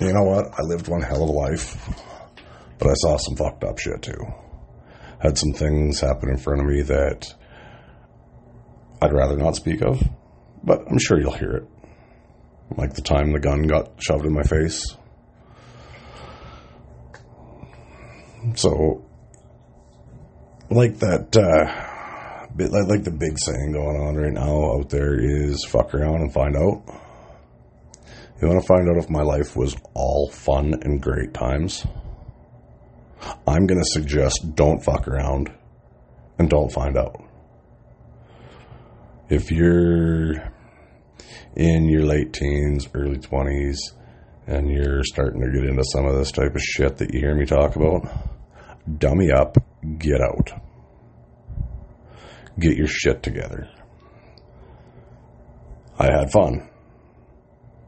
you 0.00 0.12
know 0.12 0.22
what? 0.22 0.52
I 0.58 0.62
lived 0.62 0.88
one 0.88 1.02
hell 1.02 1.22
of 1.22 1.28
a 1.28 1.32
life, 1.32 1.76
but 2.78 2.88
I 2.88 2.94
saw 2.94 3.16
some 3.16 3.36
fucked 3.36 3.64
up 3.64 3.78
shit 3.78 4.02
too. 4.02 4.24
Had 5.18 5.38
some 5.38 5.52
things 5.52 6.00
happen 6.00 6.28
in 6.30 6.38
front 6.38 6.60
of 6.60 6.66
me 6.66 6.82
that 6.82 7.32
I'd 9.00 9.12
rather 9.12 9.36
not 9.36 9.56
speak 9.56 9.82
of, 9.82 10.02
but 10.62 10.82
I'm 10.88 10.98
sure 10.98 11.20
you'll 11.20 11.32
hear 11.32 11.52
it. 11.52 11.68
Like 12.76 12.94
the 12.94 13.02
time 13.02 13.32
the 13.32 13.40
gun 13.40 13.62
got 13.62 13.90
shoved 13.98 14.24
in 14.24 14.32
my 14.32 14.42
face. 14.42 14.96
So, 18.56 19.04
like 20.70 20.98
that, 20.98 21.36
uh, 21.36 21.91
like, 22.58 22.88
like 22.88 23.04
the 23.04 23.10
big 23.10 23.38
saying 23.38 23.72
going 23.72 23.96
on 23.96 24.16
right 24.16 24.32
now 24.32 24.78
out 24.78 24.90
there 24.90 25.18
is 25.18 25.64
fuck 25.64 25.94
around 25.94 26.22
and 26.22 26.32
find 26.32 26.56
out. 26.56 26.82
You 28.40 28.48
want 28.48 28.60
to 28.60 28.66
find 28.66 28.88
out 28.88 29.02
if 29.02 29.08
my 29.08 29.22
life 29.22 29.56
was 29.56 29.76
all 29.94 30.28
fun 30.30 30.74
and 30.82 31.00
great 31.00 31.32
times? 31.32 31.86
I'm 33.46 33.66
going 33.66 33.80
to 33.80 33.90
suggest 33.90 34.54
don't 34.54 34.82
fuck 34.82 35.06
around 35.06 35.52
and 36.38 36.50
don't 36.50 36.72
find 36.72 36.96
out. 36.96 37.22
If 39.28 39.50
you're 39.50 40.52
in 41.54 41.88
your 41.88 42.04
late 42.04 42.32
teens, 42.32 42.88
early 42.94 43.18
20s, 43.18 43.76
and 44.46 44.68
you're 44.68 45.04
starting 45.04 45.40
to 45.40 45.52
get 45.52 45.68
into 45.68 45.84
some 45.92 46.06
of 46.06 46.16
this 46.16 46.32
type 46.32 46.54
of 46.54 46.60
shit 46.60 46.96
that 46.98 47.14
you 47.14 47.20
hear 47.20 47.36
me 47.36 47.46
talk 47.46 47.76
about, 47.76 48.08
dummy 48.98 49.30
up, 49.30 49.56
get 49.98 50.20
out. 50.20 50.50
Get 52.58 52.76
your 52.76 52.86
shit 52.86 53.22
together. 53.22 53.68
I 55.98 56.12
had 56.12 56.30
fun. 56.30 56.68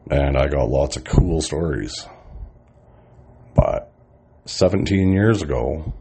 And 0.09 0.37
I 0.37 0.47
got 0.47 0.69
lots 0.69 0.97
of 0.97 1.03
cool 1.03 1.41
stories. 1.41 1.93
But 3.55 3.91
17 4.45 5.11
years 5.11 5.41
ago, 5.41 5.93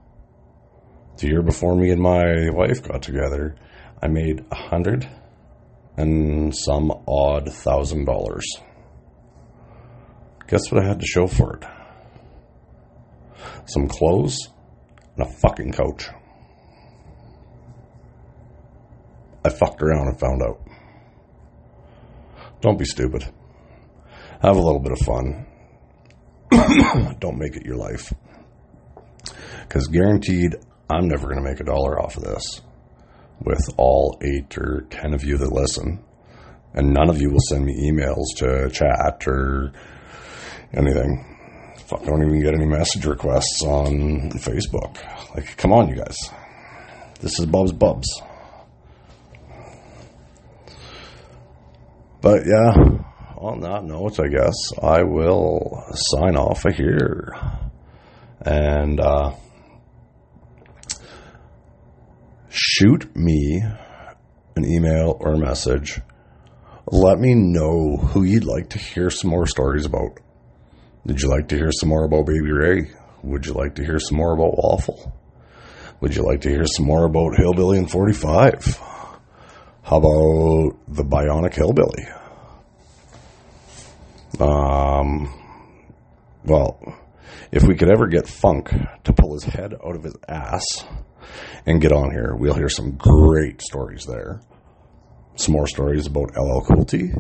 the 1.19 1.29
year 1.29 1.43
before 1.43 1.77
me 1.77 1.91
and 1.91 2.01
my 2.01 2.51
wife 2.51 2.83
got 2.83 3.03
together, 3.03 3.57
I 4.03 4.09
made 4.09 4.45
a 4.51 4.55
hundred 4.55 5.09
and 5.97 6.55
some 6.55 6.91
odd 7.07 7.53
thousand 7.53 8.05
dollars. 8.05 8.45
Guess 10.47 10.71
what 10.71 10.85
I 10.85 10.89
had 10.89 11.01
to 11.01 11.07
show 11.07 11.27
for 11.27 11.57
it? 11.57 11.65
Some 13.67 13.89
clothes 13.89 14.37
and 15.17 15.27
a 15.27 15.31
fucking 15.41 15.73
couch. 15.73 16.09
I 19.45 19.51
fucked 19.51 19.83
around 19.83 20.09
and 20.09 20.19
found 20.19 20.43
out. 20.43 20.61
Don't 22.61 22.79
be 22.79 22.87
stupid. 22.87 23.25
Have 24.41 24.57
a 24.57 24.63
little 24.63 24.81
bit 24.81 24.93
of 24.93 24.99
fun. 25.01 25.47
Don't 27.21 27.39
make 27.39 27.57
it 27.57 27.67
your 27.67 27.77
life. 27.77 28.13
Because 29.63 29.87
guaranteed, 29.89 30.57
I'm 30.89 31.09
never 31.09 31.29
going 31.29 31.43
to 31.43 31.51
make 31.51 31.61
a 31.61 31.65
dollar 31.65 32.01
off 32.01 32.17
of 32.17 32.25
this 32.25 32.63
with 33.41 33.69
all 33.77 34.19
eight 34.23 34.57
or 34.57 34.87
ten 34.91 35.13
of 35.13 35.25
you 35.25 35.37
that 35.37 35.53
listen. 35.53 36.03
And 36.73 36.93
none 36.93 37.11
of 37.11 37.21
you 37.21 37.31
will 37.31 37.41
send 37.41 37.65
me 37.65 37.91
emails 37.91 38.25
to 38.39 38.71
chat 38.71 39.27
or 39.27 39.73
anything. 40.73 41.37
Fuck, 41.87 42.03
I 42.03 42.07
don't 42.07 42.23
even 42.23 42.43
get 42.43 42.55
any 42.55 42.67
message 42.67 43.05
requests 43.05 43.63
on 43.63 44.31
Facebook. 44.31 44.97
Like, 45.35 45.57
come 45.57 45.73
on, 45.73 45.89
you 45.89 45.97
guys. 45.97 46.17
This 47.21 47.39
is 47.39 47.47
Bub's 47.47 47.73
Bubs. 47.73 48.09
But 52.25 52.47
yeah, 52.47 52.73
on 53.37 53.61
that 53.61 53.85
note, 53.85 54.19
I 54.19 54.29
guess 54.29 54.55
I 54.83 55.03
will 55.03 55.85
sign 55.93 56.37
off 56.37 56.65
of 56.65 56.75
here. 56.75 57.35
And 58.41 58.99
uh, 58.99 59.33
shoot 62.49 63.15
me 63.15 63.63
an 64.57 64.65
email 64.65 65.19
or 65.21 65.35
a 65.35 65.39
message. 65.39 66.01
Let 66.87 67.19
me 67.19 67.35
know 67.35 67.99
who 67.99 68.23
you'd 68.23 68.45
like 68.45 68.71
to 68.71 68.79
hear 68.79 69.11
some 69.11 69.29
more 69.29 69.47
stories 69.47 69.85
about. 69.85 70.19
Did 71.07 71.21
you 71.21 71.29
like 71.29 71.49
to 71.49 71.57
hear 71.57 71.73
some 71.73 71.91
more 71.91 72.07
about 72.07 72.25
Baby 72.25 72.53
Ray? 72.53 72.91
Would 73.23 73.45
you 73.45 73.53
like 73.53 73.75
to 73.75 73.85
hear 73.85 73.99
some 73.99 74.17
more 74.17 74.33
about 74.33 74.57
Waffle? 74.57 75.13
Would 76.01 76.17
you 76.17 76.23
like 76.23 76.41
to 76.41 76.49
hear 76.49 76.65
some 76.65 76.87
more 76.87 77.05
about 77.05 77.37
Hillbilly 77.37 77.77
in 77.77 77.87
45? 77.87 78.94
How 79.85 79.99
about 79.99 80.79
the 80.89 81.05
Bionic 81.05 81.55
Hillbilly? 81.55 82.07
Um, 84.41 85.31
well, 86.43 86.81
if 87.53 87.65
we 87.65 87.77
could 87.77 87.91
ever 87.91 88.07
get 88.07 88.27
Funk 88.27 88.71
to 89.05 89.13
pull 89.13 89.35
his 89.35 89.45
head 89.45 89.75
out 89.75 89.95
of 89.95 90.05
his 90.05 90.17
ass 90.27 90.87
and 91.67 91.83
get 91.83 91.93
on 91.93 92.11
here, 92.13 92.35
we'll 92.35 92.55
hear 92.55 92.71
some 92.71 92.93
great 92.93 93.61
stories 93.61 94.07
there. 94.07 94.41
Some 95.37 95.53
more 95.53 95.67
stories 95.67 96.07
about 96.07 96.35
LL 96.35 96.61
Cool 96.63 96.87
T. 96.87 97.13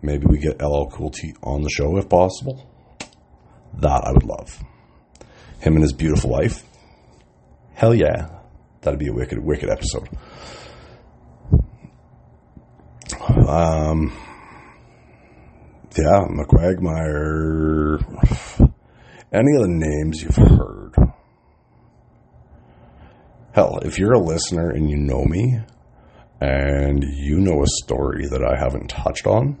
Maybe 0.00 0.26
we 0.26 0.38
get 0.38 0.62
LL 0.62 0.86
Cool 0.90 1.10
T 1.10 1.34
on 1.42 1.62
the 1.62 1.70
show 1.70 1.96
if 1.96 2.08
possible. 2.08 2.70
That 3.78 4.04
I 4.04 4.12
would 4.12 4.22
love. 4.22 4.62
Him 5.58 5.74
and 5.74 5.82
his 5.82 5.92
beautiful 5.92 6.30
wife. 6.30 6.62
Hell 7.72 7.92
yeah. 7.92 8.28
That'd 8.82 9.00
be 9.00 9.08
a 9.08 9.12
wicked, 9.12 9.40
wicked 9.40 9.68
episode. 9.68 10.08
Um, 13.48 14.12
yeah, 15.96 16.20
McQuagmire. 16.30 18.00
Any 19.32 19.56
of 19.56 19.62
the 19.62 19.68
names 19.68 20.22
you've 20.22 20.36
heard. 20.36 20.94
Hell, 23.52 23.78
if 23.82 23.98
you're 23.98 24.14
a 24.14 24.18
listener 24.18 24.70
and 24.70 24.90
you 24.90 24.96
know 24.96 25.24
me, 25.24 25.60
and 26.40 27.04
you 27.04 27.38
know 27.40 27.62
a 27.62 27.66
story 27.84 28.26
that 28.28 28.42
I 28.44 28.58
haven't 28.58 28.88
touched 28.88 29.26
on, 29.26 29.56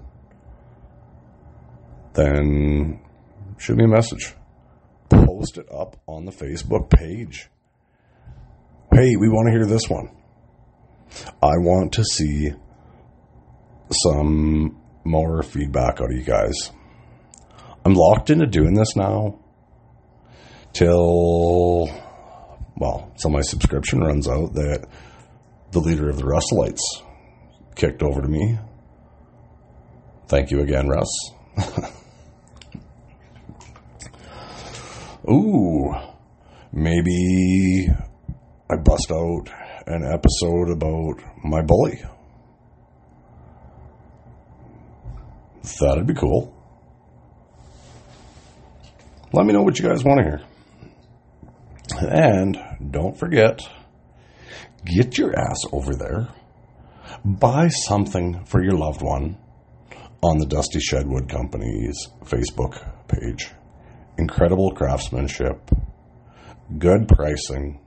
then 2.14 3.00
shoot 3.58 3.76
me 3.76 3.84
a 3.84 3.88
message. 3.88 4.34
Post 5.08 5.58
it 5.58 5.66
up 5.72 5.96
on 6.06 6.24
the 6.24 6.32
Facebook 6.32 6.90
page. 6.90 7.48
Hey, 8.92 9.16
we 9.16 9.28
want 9.28 9.46
to 9.46 9.52
hear 9.52 9.66
this 9.66 9.88
one. 9.88 10.10
I 11.42 11.56
want 11.58 11.92
to 11.94 12.04
see 12.04 12.50
some 14.02 14.80
more 15.04 15.42
feedback 15.42 16.00
out 16.00 16.10
of 16.10 16.16
you 16.16 16.24
guys. 16.24 16.70
I'm 17.84 17.94
locked 17.94 18.30
into 18.30 18.46
doing 18.46 18.74
this 18.74 18.96
now 18.96 19.38
till, 20.72 21.86
well, 22.76 23.12
till 23.20 23.30
my 23.30 23.42
subscription 23.42 24.00
runs 24.00 24.28
out 24.28 24.54
that 24.54 24.86
the 25.72 25.80
leader 25.80 26.08
of 26.08 26.16
the 26.16 26.24
Russellites 26.24 26.80
kicked 27.76 28.02
over 28.02 28.22
to 28.22 28.28
me. 28.28 28.58
Thank 30.28 30.50
you 30.50 30.60
again, 30.60 30.88
Russ. 30.88 31.30
Ooh, 35.30 35.94
maybe 36.72 37.88
I 38.70 38.76
bust 38.76 39.10
out 39.10 39.50
an 39.86 40.04
episode 40.04 40.70
about 40.70 41.22
my 41.44 41.60
bully. 41.62 42.02
That'd 45.80 46.06
be 46.06 46.14
cool. 46.14 46.52
Let 49.32 49.46
me 49.46 49.52
know 49.52 49.62
what 49.62 49.78
you 49.78 49.88
guys 49.88 50.04
want 50.04 50.20
to 50.20 50.24
hear. 50.24 50.40
And 52.00 52.58
don't 52.90 53.18
forget, 53.18 53.60
get 54.84 55.16
your 55.18 55.38
ass 55.38 55.60
over 55.72 55.94
there. 55.94 56.28
Buy 57.24 57.68
something 57.68 58.44
for 58.44 58.62
your 58.62 58.76
loved 58.76 59.02
one 59.02 59.38
on 60.22 60.38
the 60.38 60.46
Dusty 60.46 60.80
Shed 60.80 61.06
Wood 61.06 61.28
Company's 61.28 62.08
Facebook 62.24 62.78
page. 63.08 63.50
Incredible 64.18 64.72
craftsmanship, 64.72 65.70
good 66.78 67.08
pricing. 67.08 67.80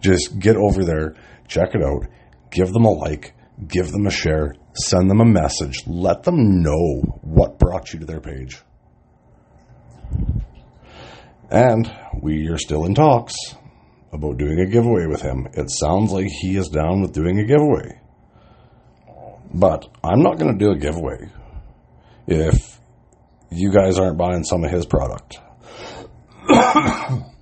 Just 0.00 0.38
get 0.38 0.56
over 0.56 0.84
there, 0.84 1.14
check 1.48 1.74
it 1.74 1.82
out, 1.82 2.06
give 2.50 2.72
them 2.72 2.84
a 2.84 2.90
like, 2.90 3.34
give 3.66 3.90
them 3.90 4.06
a 4.06 4.10
share, 4.10 4.54
send 4.76 5.10
them 5.10 5.20
a 5.20 5.24
message, 5.24 5.82
let 5.86 6.22
them 6.22 6.62
know 6.62 7.00
what 7.22 7.58
brought 7.58 7.92
you 7.92 8.00
to 8.00 8.06
their 8.06 8.20
page. 8.20 8.60
And 11.50 11.90
we 12.20 12.48
are 12.48 12.58
still 12.58 12.84
in 12.84 12.94
talks 12.94 13.34
about 14.12 14.38
doing 14.38 14.60
a 14.60 14.66
giveaway 14.66 15.06
with 15.06 15.22
him. 15.22 15.46
It 15.52 15.70
sounds 15.70 16.12
like 16.12 16.26
he 16.26 16.56
is 16.56 16.68
down 16.68 17.02
with 17.02 17.12
doing 17.12 17.38
a 17.38 17.44
giveaway. 17.44 18.00
But 19.52 19.88
I'm 20.02 20.22
not 20.22 20.38
going 20.38 20.58
to 20.58 20.64
do 20.64 20.72
a 20.72 20.78
giveaway 20.78 21.30
if 22.26 22.80
you 23.50 23.72
guys 23.72 23.98
aren't 23.98 24.18
buying 24.18 24.44
some 24.44 24.64
of 24.64 24.70
his 24.70 24.86
product. 24.86 25.40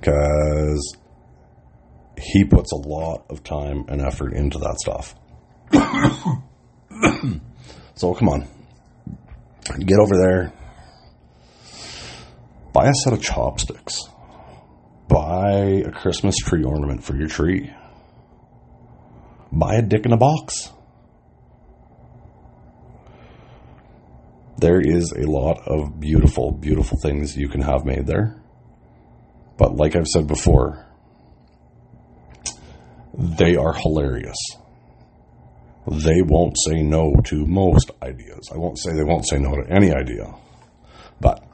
Because 0.00 0.98
he 2.18 2.44
puts 2.44 2.72
a 2.72 2.76
lot 2.76 3.24
of 3.30 3.42
time 3.42 3.86
and 3.88 4.02
effort 4.02 4.34
into 4.34 4.58
that 4.58 4.78
stuff. 4.78 5.14
so 7.94 8.14
come 8.14 8.28
on. 8.28 8.46
Get 9.78 9.98
over 9.98 10.16
there. 10.16 10.52
Buy 12.72 12.88
a 12.88 12.94
set 13.02 13.12
of 13.12 13.22
chopsticks. 13.22 14.02
Buy 15.08 15.82
a 15.86 15.90
Christmas 15.90 16.36
tree 16.36 16.64
ornament 16.64 17.04
for 17.04 17.16
your 17.16 17.28
tree. 17.28 17.72
Buy 19.52 19.76
a 19.76 19.82
dick 19.82 20.06
in 20.06 20.12
a 20.12 20.16
box. 20.16 20.72
There 24.58 24.80
is 24.80 25.12
a 25.12 25.30
lot 25.30 25.60
of 25.66 26.00
beautiful, 26.00 26.52
beautiful 26.52 26.98
things 27.00 27.36
you 27.36 27.48
can 27.48 27.60
have 27.60 27.84
made 27.84 28.06
there. 28.06 28.42
But 29.56 29.76
like 29.76 29.94
I've 29.94 30.06
said 30.06 30.26
before, 30.26 30.86
they 33.16 33.56
are 33.56 33.72
hilarious. 33.72 34.38
They 35.86 36.22
won't 36.22 36.56
say 36.66 36.82
no 36.82 37.14
to 37.26 37.46
most 37.46 37.90
ideas. 38.02 38.50
I 38.52 38.56
won't 38.56 38.78
say 38.78 38.92
they 38.94 39.04
won't 39.04 39.28
say 39.28 39.38
no 39.38 39.54
to 39.54 39.70
any 39.70 39.92
idea. 39.92 40.34
But 41.20 41.44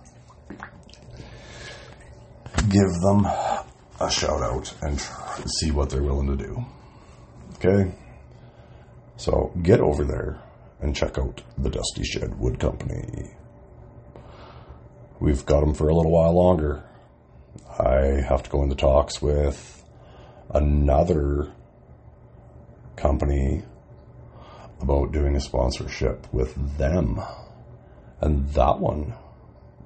give 2.69 2.93
them 3.03 3.27
a 3.27 4.11
shout 4.11 4.41
out 4.43 4.73
and 4.83 5.01
see 5.59 5.73
what 5.73 5.91
they're 5.91 6.03
willing 6.03 6.29
to 6.29 6.37
do. 6.37 6.65
Okay? 7.55 7.93
So 9.17 9.53
get 9.63 9.81
over 9.81 10.05
there 10.05 10.41
and 10.81 10.95
check 10.95 11.19
out 11.19 11.43
the 11.59 11.69
Dusty 11.69 12.05
Shed 12.05 12.39
Wood 12.39 12.61
Company. 12.61 13.35
We've 15.21 15.45
got 15.45 15.61
them 15.61 15.75
for 15.75 15.89
a 15.89 15.95
little 15.95 16.13
while 16.13 16.35
longer. 16.35 16.85
I 17.79 18.23
have 18.27 18.45
to 18.45 18.51
go 18.51 18.63
into 18.63 18.77
talks 18.77 19.21
with 19.21 19.85
another 20.55 21.53
company 22.97 23.63
about 24.81 25.13
doing 25.13 25.37
a 25.37 25.41
sponsorship 25.41 26.33
with 26.33 26.79
them. 26.79 27.21
And 28.21 28.49
that 28.51 28.79
one 28.81 29.15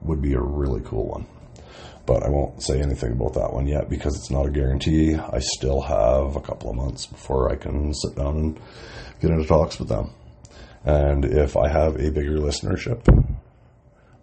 would 0.02 0.20
be 0.20 0.34
a 0.34 0.40
really 0.40 0.80
cool 0.84 1.08
one. 1.08 1.26
But 2.06 2.22
I 2.22 2.28
won't 2.28 2.62
say 2.62 2.80
anything 2.80 3.12
about 3.12 3.34
that 3.34 3.52
one 3.52 3.66
yet 3.66 3.88
because 3.88 4.16
it's 4.16 4.30
not 4.30 4.46
a 4.46 4.50
guarantee. 4.50 5.14
I 5.14 5.38
still 5.38 5.80
have 5.80 6.36
a 6.36 6.40
couple 6.40 6.70
of 6.70 6.76
months 6.76 7.06
before 7.06 7.50
I 7.50 7.56
can 7.56 7.94
sit 7.94 8.14
down 8.14 8.36
and 8.36 8.60
get 9.20 9.30
into 9.30 9.46
talks 9.46 9.78
with 9.78 9.88
them. 9.88 10.10
And 10.84 11.24
if 11.24 11.56
I 11.56 11.68
have 11.68 11.96
a 11.96 12.10
bigger 12.10 12.36
listenership, 12.36 13.04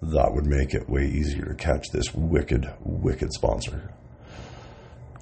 that 0.01 0.33
would 0.33 0.45
make 0.45 0.73
it 0.73 0.89
way 0.89 1.05
easier 1.05 1.45
to 1.45 1.55
catch 1.55 1.89
this 1.91 2.13
wicked, 2.13 2.71
wicked 2.81 3.33
sponsor. 3.33 3.93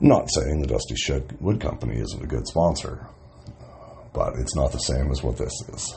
Not 0.02 0.30
saying 0.30 0.62
the 0.62 0.68
Dusty 0.68 0.96
Shed 0.96 1.38
Wood 1.40 1.62
Company 1.62 2.00
isn't 2.00 2.24
a 2.24 2.28
good 2.28 2.48
sponsor, 2.48 3.08
but 4.14 4.36
it's 4.38 4.56
not 4.56 4.72
the 4.72 4.80
same 4.80 5.12
as 5.12 5.24
what 5.24 5.38
this 5.38 5.54
is. 5.74 5.96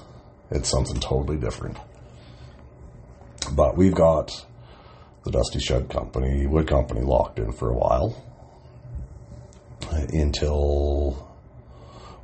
It's 0.51 0.69
something 0.69 1.01
totally 1.01 1.39
different. 1.39 1.79
But 3.53 3.77
we've 3.77 3.95
got 3.95 4.47
the 5.25 5.31
Dusty 5.31 5.61
Shed 5.61 5.89
Company, 5.89 6.47
Wood 6.47 6.69
Company 6.69 7.01
locked 7.01 7.39
in 7.39 7.53
for 7.53 7.71
a 7.71 7.75
while 7.75 8.23
until 9.91 11.29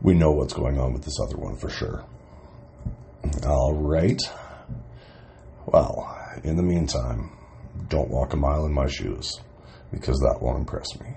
we 0.00 0.14
know 0.14 0.30
what's 0.30 0.54
going 0.54 0.78
on 0.78 0.92
with 0.92 1.04
this 1.04 1.18
other 1.20 1.36
one 1.36 1.56
for 1.56 1.68
sure. 1.70 2.04
All 3.46 3.74
right. 3.74 4.20
Well, 5.66 6.16
in 6.44 6.56
the 6.56 6.62
meantime, 6.62 7.30
don't 7.88 8.10
walk 8.10 8.32
a 8.32 8.36
mile 8.36 8.64
in 8.66 8.72
my 8.72 8.88
shoes 8.88 9.40
because 9.92 10.18
that 10.18 10.38
won't 10.40 10.58
impress 10.58 10.98
me. 11.00 11.14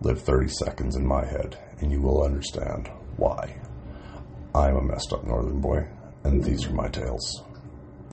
Live 0.00 0.22
30 0.22 0.48
seconds 0.48 0.96
in 0.96 1.06
my 1.06 1.24
head 1.24 1.58
and 1.80 1.90
you 1.90 2.00
will 2.00 2.22
understand 2.22 2.90
why. 3.16 3.54
I'm 4.54 4.76
a 4.76 4.82
messed 4.82 5.12
up 5.12 5.26
northern 5.26 5.60
boy 5.60 5.86
and 6.24 6.42
these 6.42 6.66
are 6.66 6.72
my 6.72 6.88
tales. 6.88 7.42